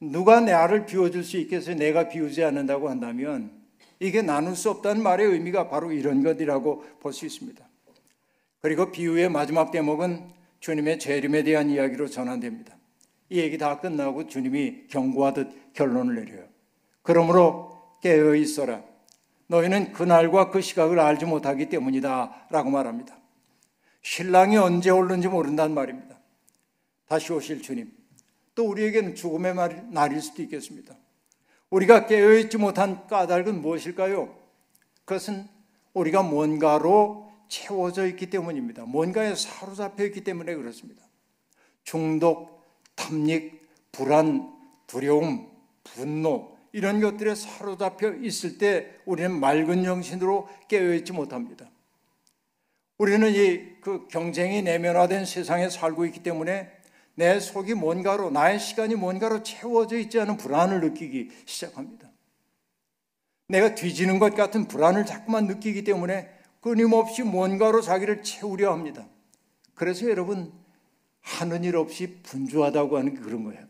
누가 0.00 0.40
나를 0.40 0.86
비워줄 0.86 1.24
수 1.24 1.36
있겠어요? 1.38 1.76
내가 1.76 2.08
비우지 2.08 2.42
않는다고 2.44 2.88
한다면 2.88 3.50
이게 4.00 4.22
나눌 4.22 4.56
수 4.56 4.70
없다는 4.70 5.02
말의 5.02 5.26
의미가 5.26 5.68
바로 5.68 5.92
이런 5.92 6.22
것이라고 6.22 6.84
볼 7.00 7.12
수 7.12 7.26
있습니다. 7.26 7.68
그리고 8.60 8.92
비유의 8.92 9.28
마지막 9.28 9.70
대목은 9.72 10.30
주님의 10.60 10.98
재림에 11.00 11.42
대한 11.42 11.70
이야기로 11.70 12.08
전환됩니다. 12.08 12.76
이 13.32 13.38
얘기 13.38 13.56
다 13.56 13.80
끝나고 13.80 14.26
주님이 14.26 14.88
경고하듯 14.88 15.72
결론을 15.72 16.16
내려요. 16.16 16.44
그러므로 17.00 17.80
깨어 18.02 18.34
있어라. 18.34 18.82
너희는 19.46 19.94
그날과 19.94 20.50
그 20.50 20.60
시각을 20.60 21.00
알지 21.00 21.24
못하기 21.24 21.70
때문이다. 21.70 22.48
라고 22.50 22.68
말합니다. 22.68 23.16
신랑이 24.02 24.58
언제 24.58 24.90
올는지 24.90 25.28
모른다는 25.28 25.74
말입니다. 25.74 26.18
다시 27.06 27.32
오실 27.32 27.62
주님. 27.62 27.90
또 28.54 28.68
우리에게는 28.68 29.14
죽음의 29.14 29.54
날일 29.90 30.20
수도 30.20 30.42
있겠습니다. 30.42 30.94
우리가 31.70 32.04
깨어있지 32.04 32.58
못한 32.58 33.06
까닭은 33.06 33.62
무엇일까요? 33.62 34.36
그것은 35.06 35.48
우리가 35.94 36.22
뭔가로 36.22 37.32
채워져 37.48 38.06
있기 38.08 38.28
때문입니다. 38.28 38.84
뭔가에 38.84 39.34
사로잡혀 39.34 40.04
있기 40.04 40.22
때문에 40.22 40.54
그렇습니다. 40.54 41.02
중독, 41.82 42.61
탐닉, 42.96 43.68
불안, 43.92 44.52
두려움, 44.86 45.50
분노 45.84 46.56
이런 46.72 47.00
것들에 47.00 47.34
사로잡혀 47.34 48.14
있을 48.14 48.58
때 48.58 48.90
우리는 49.04 49.38
맑은 49.38 49.84
정신으로 49.84 50.48
깨어있지 50.68 51.12
못합니다. 51.12 51.70
우리는 52.98 53.32
이 53.34 53.72
그 53.82 54.06
경쟁이 54.06 54.62
내면화된 54.62 55.26
세상에 55.26 55.68
살고 55.68 56.06
있기 56.06 56.22
때문에 56.22 56.70
내 57.16 57.40
속이 57.40 57.74
뭔가로 57.74 58.30
나의 58.30 58.58
시간이 58.60 58.94
뭔가로 58.94 59.42
채워져 59.42 59.98
있지 59.98 60.18
않은 60.20 60.36
불안을 60.36 60.80
느끼기 60.80 61.30
시작합니다. 61.44 62.10
내가 63.48 63.74
뒤지는 63.74 64.20
것 64.20 64.34
같은 64.34 64.68
불안을 64.68 65.04
자꾸만 65.04 65.46
느끼기 65.46 65.82
때문에 65.82 66.30
끊임없이 66.60 67.24
뭔가로 67.24 67.82
자기를 67.82 68.22
채우려 68.22 68.72
합니다. 68.72 69.08
그래서 69.74 70.08
여러분 70.08 70.52
하는 71.22 71.64
일 71.64 71.76
없이 71.76 72.18
분주하다고 72.22 72.98
하는 72.98 73.14
게 73.14 73.20
그런 73.20 73.44
거예요. 73.44 73.64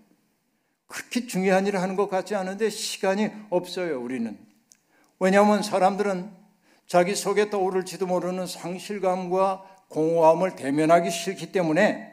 그렇게 0.87 1.27
중요한 1.27 1.67
일을 1.67 1.81
하는 1.81 1.97
것 1.97 2.09
같지 2.09 2.35
않은데 2.35 2.69
시간이 2.69 3.31
없어요, 3.51 4.01
우리는. 4.03 4.39
왜냐하면 5.21 5.63
사람들은 5.63 6.31
자기 6.87 7.15
속에 7.15 7.49
떠오를지도 7.49 8.07
모르는 8.07 8.47
상실감과 8.47 9.65
공허함을 9.89 10.57
대면하기 10.57 11.11
싫기 11.11 11.53
때문에 11.53 12.13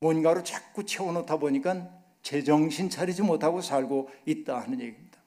뭔가로 0.00 0.42
자꾸 0.42 0.84
채워놓다 0.84 1.38
보니까 1.38 1.88
제정신 2.22 2.90
차리지 2.90 3.22
못하고 3.22 3.62
살고 3.62 4.10
있다 4.26 4.60
하는 4.60 4.80
얘기입니다. 4.80 5.18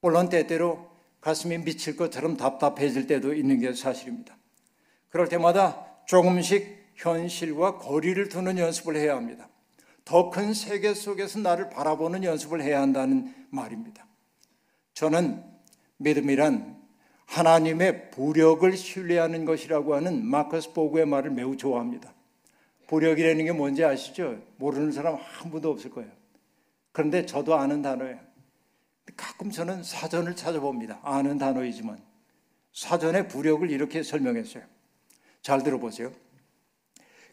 물론 0.00 0.28
때때로 0.28 0.88
가슴이 1.20 1.58
미칠 1.58 1.96
것처럼 1.96 2.36
답답해질 2.36 3.06
때도 3.08 3.34
있는 3.34 3.58
게 3.58 3.72
사실입니다. 3.72 4.36
그럴 5.08 5.28
때마다 5.28 5.86
조금씩 6.06 6.75
현실과 6.96 7.78
거리를 7.78 8.28
두는 8.28 8.58
연습을 8.58 8.96
해야 8.96 9.16
합니다. 9.16 9.48
더 10.04 10.30
큰 10.30 10.54
세계 10.54 10.94
속에서 10.94 11.38
나를 11.40 11.70
바라보는 11.70 12.24
연습을 12.24 12.62
해야 12.62 12.80
한다는 12.80 13.34
말입니다. 13.50 14.06
저는 14.94 15.42
믿음이란 15.98 16.76
하나님의 17.26 18.10
부력을 18.12 18.76
신뢰하는 18.76 19.44
것이라고 19.44 19.94
하는 19.94 20.24
마커스 20.24 20.72
보그의 20.72 21.06
말을 21.06 21.32
매우 21.32 21.56
좋아합니다. 21.56 22.14
부력이라는 22.86 23.44
게 23.44 23.52
뭔지 23.52 23.84
아시죠? 23.84 24.40
모르는 24.58 24.92
사람 24.92 25.16
한 25.16 25.50
분도 25.50 25.70
없을 25.70 25.90
거예요. 25.90 26.10
그런데 26.92 27.26
저도 27.26 27.56
아는 27.56 27.82
단어예요. 27.82 28.18
가끔 29.16 29.50
저는 29.50 29.82
사전을 29.82 30.36
찾아봅니다. 30.36 31.00
아는 31.02 31.36
단어이지만 31.36 32.00
사전의 32.72 33.28
부력을 33.28 33.68
이렇게 33.70 34.02
설명했어요. 34.04 34.62
잘 35.42 35.62
들어보세요. 35.62 36.12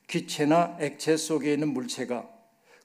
기체나 0.08 0.78
액체 0.80 1.18
속에 1.18 1.54
있는 1.54 1.70
물체가 1.70 2.28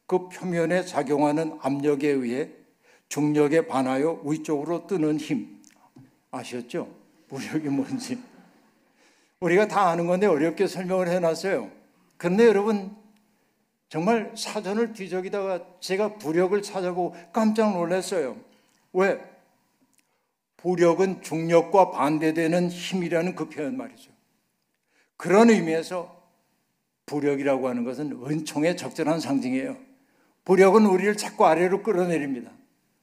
그 0.07 0.29
표면에 0.29 0.85
작용하는 0.85 1.59
압력에 1.61 2.09
의해 2.09 2.51
중력에 3.09 3.67
반하여 3.67 4.23
위쪽으로 4.25 4.87
뜨는 4.87 5.19
힘. 5.19 5.63
아셨죠? 6.31 6.89
무력이 7.29 7.69
뭔지. 7.69 8.19
우리가 9.41 9.69
다 9.69 9.89
아는 9.89 10.07
건데 10.07 10.27
어렵게 10.27 10.67
설명을 10.67 11.09
해놨어요. 11.09 11.71
그런데 12.17 12.47
여러분, 12.47 12.97
정말 13.89 14.33
사전을 14.37 14.93
뒤적이다가 14.93 15.65
제가 15.81 16.17
부력을 16.17 16.61
찾아보고 16.61 17.15
깜짝 17.33 17.73
놀랐어요. 17.73 18.37
왜? 18.93 19.19
부력은 20.59 21.23
중력과 21.23 21.93
반대되는 21.93 22.69
힘이라는 22.69 23.35
그 23.35 23.49
표현 23.49 23.77
말이죠. 23.77 24.11
그런 25.17 25.51
의미에서 25.51 26.18
부력이라고 27.09 27.69
하는 27.69 27.83
것은 27.85 28.21
은총의 28.25 28.77
적절한 28.77 29.19
상징이에요. 29.19 29.77
부력은 30.45 30.87
우리를 30.87 31.17
자꾸 31.17 31.47
아래로 31.47 31.83
끌어내립니다. 31.83 32.53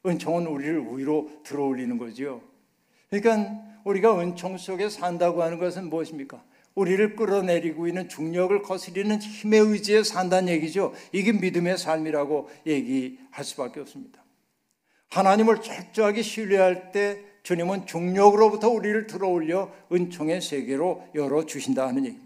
은총은 0.06 0.48
우리를 0.48 0.86
위로 0.96 1.30
들어 1.44 1.66
올리는 1.66 1.98
거죠. 1.98 2.42
그러니까 3.10 3.52
우리가 3.84 4.20
은총 4.20 4.58
속에 4.58 4.90
산다고 4.90 5.44
하는 5.44 5.60
것은 5.60 5.90
무엇입니까? 5.90 6.44
우리를 6.76 7.16
끌어내리고 7.16 7.88
있는 7.88 8.10
중력을 8.10 8.62
거스리는 8.62 9.18
힘의 9.18 9.60
의지에 9.60 10.04
산다는 10.04 10.50
얘기죠. 10.50 10.94
이게 11.12 11.32
믿음의 11.32 11.78
삶이라고 11.78 12.50
얘기할 12.68 13.44
수밖에 13.44 13.80
없습니다. 13.80 14.24
하나님을 15.10 15.62
철저하게 15.62 16.22
신뢰할 16.22 16.92
때 16.92 17.22
주님은 17.44 17.86
중력으로부터 17.86 18.70
우리를 18.70 19.08
들어 19.08 19.30
올려 19.30 19.72
은총의 19.92 20.42
세계로 20.42 21.08
열어 21.16 21.46
주신다는 21.46 22.06
얘기입니다. 22.06 22.25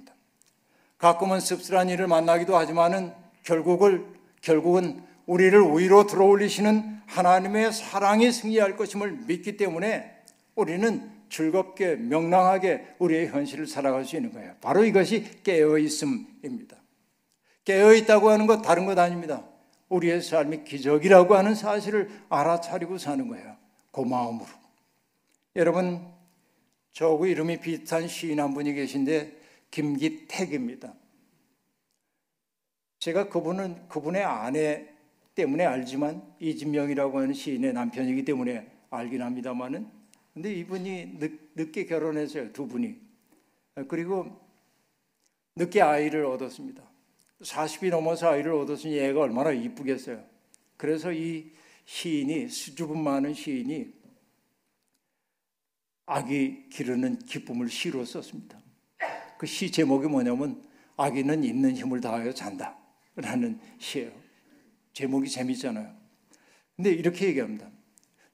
가끔은 0.99 1.39
씁쓸한 1.39 1.89
일을 1.89 2.07
만나기도 2.07 2.55
하지만은 2.55 3.13
결국을 3.43 4.05
결국은 4.41 5.01
우리를 5.25 5.59
위로 5.77 6.05
들어 6.05 6.25
올리시는 6.25 6.99
하나님의 7.07 7.73
사랑이 7.73 8.31
승리할 8.31 8.75
것임을 8.75 9.23
믿기 9.25 9.57
때문에 9.57 10.11
우리는 10.55 11.09
즐겁게 11.29 11.95
명랑하게 11.95 12.95
우리의 12.99 13.27
현실을 13.29 13.65
살아갈 13.65 14.03
수 14.05 14.15
있는 14.15 14.33
거예요. 14.33 14.55
바로 14.61 14.83
이것이 14.83 15.41
깨어 15.43 15.77
있음입니다. 15.77 16.75
깨어 17.63 17.93
있다고 17.93 18.29
하는 18.29 18.45
것 18.45 18.61
다른 18.61 18.85
것 18.85 18.97
아닙니다. 18.97 19.43
우리의 19.89 20.21
삶이 20.21 20.63
기적이라고 20.65 21.35
하는 21.35 21.55
사실을 21.55 22.09
알아차리고 22.29 22.97
사는 22.97 23.27
거예요. 23.27 23.55
고마움으로. 23.91 24.47
여러분, 25.55 26.05
저하고 26.91 27.25
이름이 27.25 27.59
비슷한 27.59 28.07
시인 28.07 28.39
한 28.39 28.53
분이 28.53 28.73
계신데 28.73 29.38
김기택입니다. 29.71 30.93
제가 32.99 33.29
그분은 33.29 33.87
그분의 33.87 34.23
아내 34.23 34.89
때문에 35.35 35.65
알지만 35.65 36.35
이진명이라고 36.39 37.19
하는 37.19 37.33
시인의 37.33 37.73
남편이기 37.73 38.25
때문에 38.25 38.69
알긴 38.89 39.21
합니다만은 39.21 39.89
근데 40.33 40.53
이분이 40.53 41.19
늦, 41.55 41.71
게 41.71 41.85
결혼했어요. 41.85 42.53
두 42.53 42.67
분이. 42.67 42.95
그리고 43.87 44.39
늦게 45.55 45.81
아이를 45.81 46.25
얻었습니다. 46.25 46.83
40이 47.41 47.89
넘어서 47.89 48.29
아이를 48.29 48.53
얻었으니 48.53 48.97
얘가 48.97 49.21
얼마나 49.21 49.51
이쁘겠어요. 49.51 50.23
그래서 50.77 51.11
이 51.11 51.51
시인이 51.85 52.49
수줍음 52.49 53.03
많은 53.03 53.33
시인이 53.33 53.93
아기 56.05 56.69
기르는 56.69 57.19
기쁨을 57.19 57.69
시로 57.69 58.03
썼습니다. 58.05 58.59
그 59.39 59.45
시 59.47 59.71
제목이 59.71 60.07
뭐냐면 60.07 60.61
아기는 60.97 61.45
있는 61.45 61.73
힘을 61.73 62.01
다하여 62.01 62.33
잔다 62.33 62.77
라는 63.15 63.57
시예요. 63.77 64.11
제목이 64.91 65.29
재밌잖아요. 65.29 65.95
근데 66.75 66.91
이렇게 66.91 67.27
얘기합니다. 67.27 67.69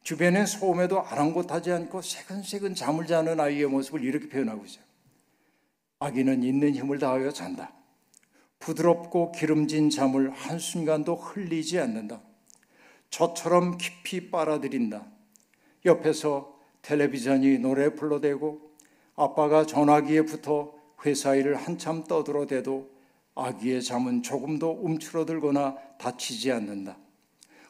주변의 0.01 0.47
소음에도 0.47 1.05
아랑곳하지 1.05 1.71
않고 1.71 2.01
새근새근 2.01 2.73
잠을 2.73 3.05
자는 3.05 3.39
아이의 3.39 3.67
모습을 3.67 4.03
이렇게 4.03 4.27
표현하고 4.27 4.65
있어요. 4.65 4.83
아기는 5.99 6.41
있는 6.41 6.73
힘을 6.73 6.97
다하여 6.97 7.31
잔다. 7.31 7.71
부드럽고 8.57 9.31
기름진 9.31 9.91
잠을 9.91 10.31
한순간도 10.31 11.17
흘리지 11.17 11.79
않는다. 11.79 12.19
저처럼 13.11 13.77
깊이 13.77 14.31
빨아들인다. 14.31 15.05
옆에서 15.85 16.59
텔레비전이 16.81 17.59
노래 17.59 17.93
불러대고 17.93 18.71
아빠가 19.15 19.67
전화기에 19.67 20.23
붙어 20.23 20.74
회사 21.05 21.35
일을 21.35 21.55
한참 21.55 22.03
떠들어대도 22.03 22.89
아기의 23.35 23.83
잠은 23.83 24.23
조금도 24.23 24.79
움츠러들거나 24.81 25.75
다치지 25.99 26.51
않는다. 26.51 26.97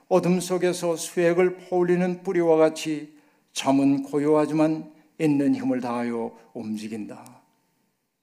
어둠 0.08 0.40
속에서 0.40 0.96
수액을 0.96 1.58
퍼올리는 1.58 2.24
뿌리와 2.24 2.58
같이 2.58 3.18
잠은 3.54 4.04
고요하지만 4.04 4.94
있는 5.20 5.56
힘을 5.56 5.82
다하여 5.82 6.38
움직인다. 6.54 7.42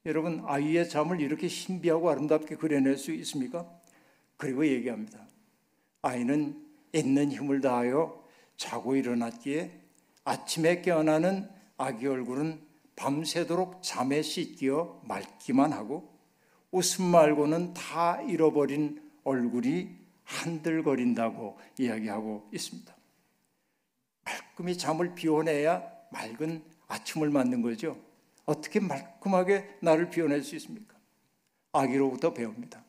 여러분, 0.06 0.42
아이의 0.46 0.88
잠을 0.88 1.20
이렇게 1.20 1.48
신비하고 1.48 2.10
아름답게 2.10 2.56
그려낼 2.56 2.96
수 2.96 3.12
있습니까? 3.12 3.68
그리고 4.36 4.66
얘기합니다. 4.66 5.20
아이는 6.02 6.56
있는 6.92 7.32
힘을 7.32 7.60
다하여 7.60 8.22
자고 8.56 8.94
일어났기에 8.94 9.70
아침에 10.24 10.82
깨어나는 10.82 11.48
아기 11.76 12.06
얼굴은 12.06 12.60
밤새도록 12.96 13.82
잠에 13.82 14.22
씻겨 14.22 15.02
맑기만 15.04 15.72
하고 15.72 16.12
웃음 16.70 17.04
말고는 17.04 17.74
다 17.74 18.20
잃어버린 18.22 19.10
얼굴이 19.24 19.90
한들거린다고 20.24 21.58
이야기하고 21.78 22.48
있습니다. 22.52 22.94
말끔히 24.24 24.78
잠을 24.78 25.14
비워내야 25.14 25.82
맑은 26.10 26.62
아침을 26.88 27.30
맞는 27.30 27.62
거죠. 27.62 27.98
어떻게 28.44 28.80
말끔하게 28.80 29.78
나를 29.80 30.10
비워낼 30.10 30.42
수 30.42 30.56
있습니까? 30.56 30.96
아기로부터 31.72 32.34
배웁니다. 32.34 32.84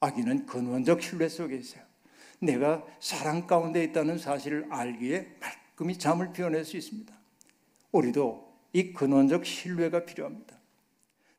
아기는 0.00 0.46
근원적 0.46 1.02
신뢰 1.02 1.28
속에 1.28 1.56
있어요. 1.56 1.82
내가 2.38 2.84
사랑 3.00 3.46
가운데 3.46 3.82
있다는 3.84 4.18
사실을 4.18 4.66
알기에 4.70 5.36
말끔히 5.40 5.98
잠을 5.98 6.32
비워낼 6.32 6.64
수 6.64 6.76
있습니다. 6.76 7.14
우리도 7.92 8.45
이 8.72 8.92
근원적 8.92 9.46
신뢰가 9.46 10.04
필요합니다. 10.04 10.56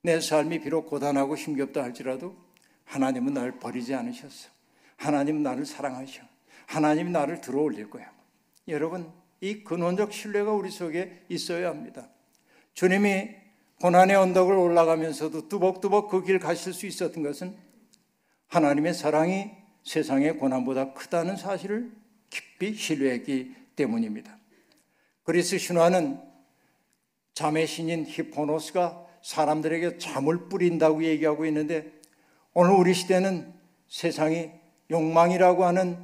내 0.02 0.20
삶이 0.20 0.62
비록 0.62 0.90
고단하고 0.90 1.36
힘겹다 1.36 1.84
할지라도 1.84 2.36
하나님은 2.86 3.34
나를 3.34 3.60
버리지 3.60 3.94
않으셨어. 3.94 4.50
하나님 4.96 5.44
나를 5.44 5.66
사랑하셔. 5.66 6.24
하나님 6.66 7.12
나를 7.12 7.42
들어 7.42 7.62
올릴 7.62 7.90
거야. 7.90 8.12
여러분, 8.68 9.12
이 9.42 9.64
근원적 9.64 10.14
신뢰가 10.14 10.52
우리 10.54 10.70
속에 10.70 11.24
있어야 11.30 11.70
합니다. 11.70 12.10
주님이 12.74 13.30
고난의 13.82 14.16
언덕을 14.16 14.54
올라가면서도 14.56 15.50
뚜벅뚜벅 15.50 16.10
그 16.10 16.24
길 16.24 16.40
가실 16.40 16.74
수 16.74 16.88
있었던 16.88 17.22
것은 17.24 17.56
하나님의 18.48 18.94
사랑이 18.94 19.52
세상의 19.84 20.38
고난보다 20.38 20.94
크다는 20.94 21.38
사실을 21.38 21.92
깊이 22.30 22.74
신뢰했기 22.74 23.54
때문입니다. 23.76 24.38
그리스 25.24 25.58
신화는 25.58 26.20
잠의 27.38 27.68
신인 27.68 28.04
히포노스가 28.04 29.06
사람들에게 29.22 30.00
잠을 30.00 30.50
뿌린다고 30.50 31.04
얘기하고 31.04 31.46
있는데 31.46 31.92
오늘 32.56 32.72
우리 32.72 32.96
시대는 32.96 33.54
세상이 33.88 34.50
욕망이라고 34.90 35.64
하는 35.64 36.00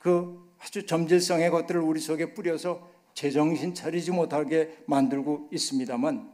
그 0.00 0.52
아주 0.58 0.84
점질성의 0.84 1.50
것들을 1.50 1.80
우리 1.80 2.00
속에 2.00 2.34
뿌려서 2.34 2.90
제정신 3.14 3.74
차리지 3.74 4.10
못하게 4.10 4.76
만들고 4.86 5.48
있습니다만 5.52 6.32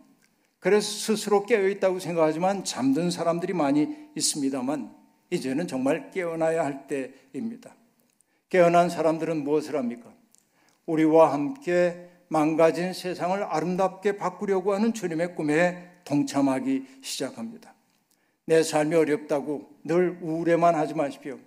그래서 0.58 0.88
스스로 0.88 1.44
깨어 1.44 1.68
있다고 1.68 1.98
생각하지만 1.98 2.64
잠든 2.64 3.10
사람들이 3.10 3.52
많이 3.52 3.94
있습니다만 4.16 4.96
이제는 5.28 5.68
정말 5.68 6.10
깨어나야 6.12 6.64
할 6.64 6.86
때입니다. 6.86 7.76
깨어난 8.48 8.88
사람들은 8.88 9.44
무엇을 9.44 9.76
합니까? 9.76 10.10
우리와 10.86 11.30
함께 11.30 12.09
망가진 12.30 12.92
세상을 12.92 13.42
아름답게 13.42 14.16
바꾸려고 14.16 14.72
하는 14.72 14.94
주님의 14.94 15.34
꿈에 15.34 15.90
동참하기 16.04 17.00
시작합니다. 17.02 17.74
내 18.46 18.62
삶이 18.62 18.94
어렵다고 18.94 19.68
늘 19.82 20.16
우울해만 20.22 20.76
하지 20.76 20.94
마십시오. 20.94 21.40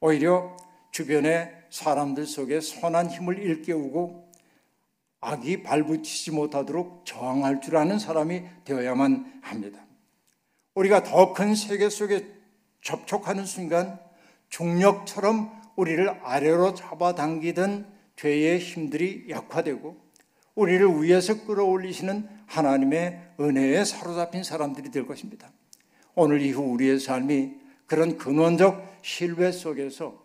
오히려 0.00 0.56
주변의 0.90 1.52
사람들 1.68 2.24
속에 2.26 2.62
선한 2.62 3.10
힘을 3.10 3.38
일깨우고 3.38 4.32
악이 5.20 5.62
발붙이지 5.62 6.30
못하도록 6.30 7.04
저항할 7.04 7.60
줄 7.60 7.76
아는 7.76 7.98
사람이 7.98 8.42
되어야만 8.64 9.40
합니다. 9.42 9.84
우리가 10.74 11.02
더 11.02 11.34
큰 11.34 11.54
세계 11.54 11.90
속에 11.90 12.26
접촉하는 12.80 13.44
순간 13.44 14.00
중력처럼 14.48 15.52
우리를 15.76 16.08
아래로 16.22 16.74
잡아당기던 16.74 17.94
죄의 18.16 18.60
힘들이 18.60 19.26
약화되고 19.28 20.05
우리를 20.56 21.02
위해서 21.02 21.44
끌어올리시는 21.44 22.28
하나님의 22.46 23.34
은혜에 23.38 23.84
사로잡힌 23.84 24.42
사람들이 24.42 24.90
될 24.90 25.06
것입니다. 25.06 25.52
오늘 26.14 26.40
이후 26.40 26.62
우리의 26.62 26.98
삶이 26.98 27.54
그런 27.86 28.16
근원적 28.16 28.98
신뢰 29.02 29.52
속에서 29.52 30.24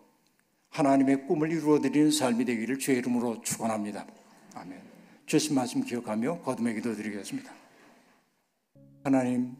하나님의 0.70 1.26
꿈을 1.26 1.52
이루어드리는 1.52 2.10
삶이 2.10 2.46
되기를 2.46 2.78
주의 2.78 2.98
이름으로 2.98 3.42
축원합니다. 3.42 4.06
아멘. 4.54 4.80
주신 5.26 5.54
말씀 5.54 5.84
기억하며 5.84 6.40
거듭의 6.40 6.74
기도 6.76 6.94
드리겠습니다. 6.94 7.52
하나님, 9.04 9.56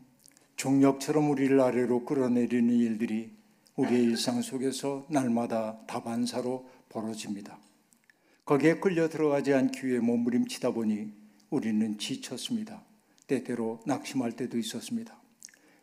종력처럼 0.57 1.31
우리를 1.31 1.61
아래로 1.61 2.05
끌어내리는 2.07 2.73
일들이 2.73 3.31
우리의 3.77 4.05
일상 4.05 4.41
속에서 4.41 5.05
날마다 5.09 5.79
다반사로 5.87 6.69
벌어집니다. 6.89 7.59
거기에 8.45 8.81
끌려 8.81 9.09
들어가지 9.09 9.55
않기 9.55 9.87
위해 9.87 10.01
몸부림치다 10.01 10.73
보니 10.73 11.13
우리는 11.51 11.99
지쳤습니다. 11.99 12.83
때때로 13.29 13.81
낙심할 13.87 14.33
때도 14.33 14.59
있었습니다. 14.59 15.17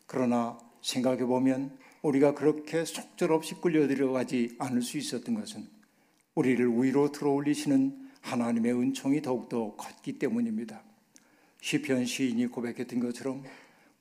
그러나 0.06 0.58
생각해 0.82 1.24
보면 1.24 1.78
우리가 2.02 2.34
그렇게 2.34 2.84
속절없이 2.84 3.56
끌려 3.56 3.86
들어가지 3.88 4.56
않을 4.58 4.82
수 4.82 4.98
있었던 4.98 5.34
것은 5.34 5.68
우리를 6.34 6.66
위로 6.82 7.12
들어올리시는 7.12 8.10
하나님의 8.20 8.72
은총이 8.72 9.22
더욱더 9.22 9.74
컸기 9.76 10.18
때문입니다. 10.18 10.82
시편 11.62 12.04
시인이 12.04 12.46
고백했던 12.48 13.00
것처럼 13.00 13.42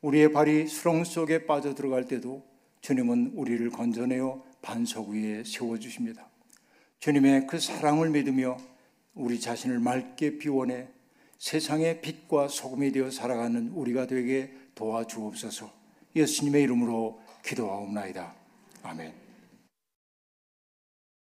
우리의 0.01 0.31
발이 0.31 0.67
수렁 0.67 1.03
속에 1.03 1.45
빠져 1.45 1.75
들어갈 1.75 2.05
때도 2.05 2.45
주님은 2.81 3.33
우리를 3.35 3.69
건져내어 3.69 4.43
반석 4.61 5.09
위에 5.09 5.43
세워 5.45 5.77
주십니다. 5.77 6.28
주님의 6.99 7.47
그 7.47 7.59
사랑을 7.59 8.09
믿으며 8.09 8.57
우리 9.13 9.39
자신을 9.39 9.79
맑게 9.79 10.37
비워내 10.37 10.87
세상의 11.37 12.01
빛과 12.01 12.49
소금이 12.49 12.91
되어 12.91 13.09
살아가는 13.09 13.69
우리가 13.69 14.07
되게 14.07 14.53
도와주옵소서. 14.75 15.71
예수님의 16.15 16.63
이름으로 16.63 17.21
기도하옵나이다. 17.45 18.33
아멘. 18.83 19.18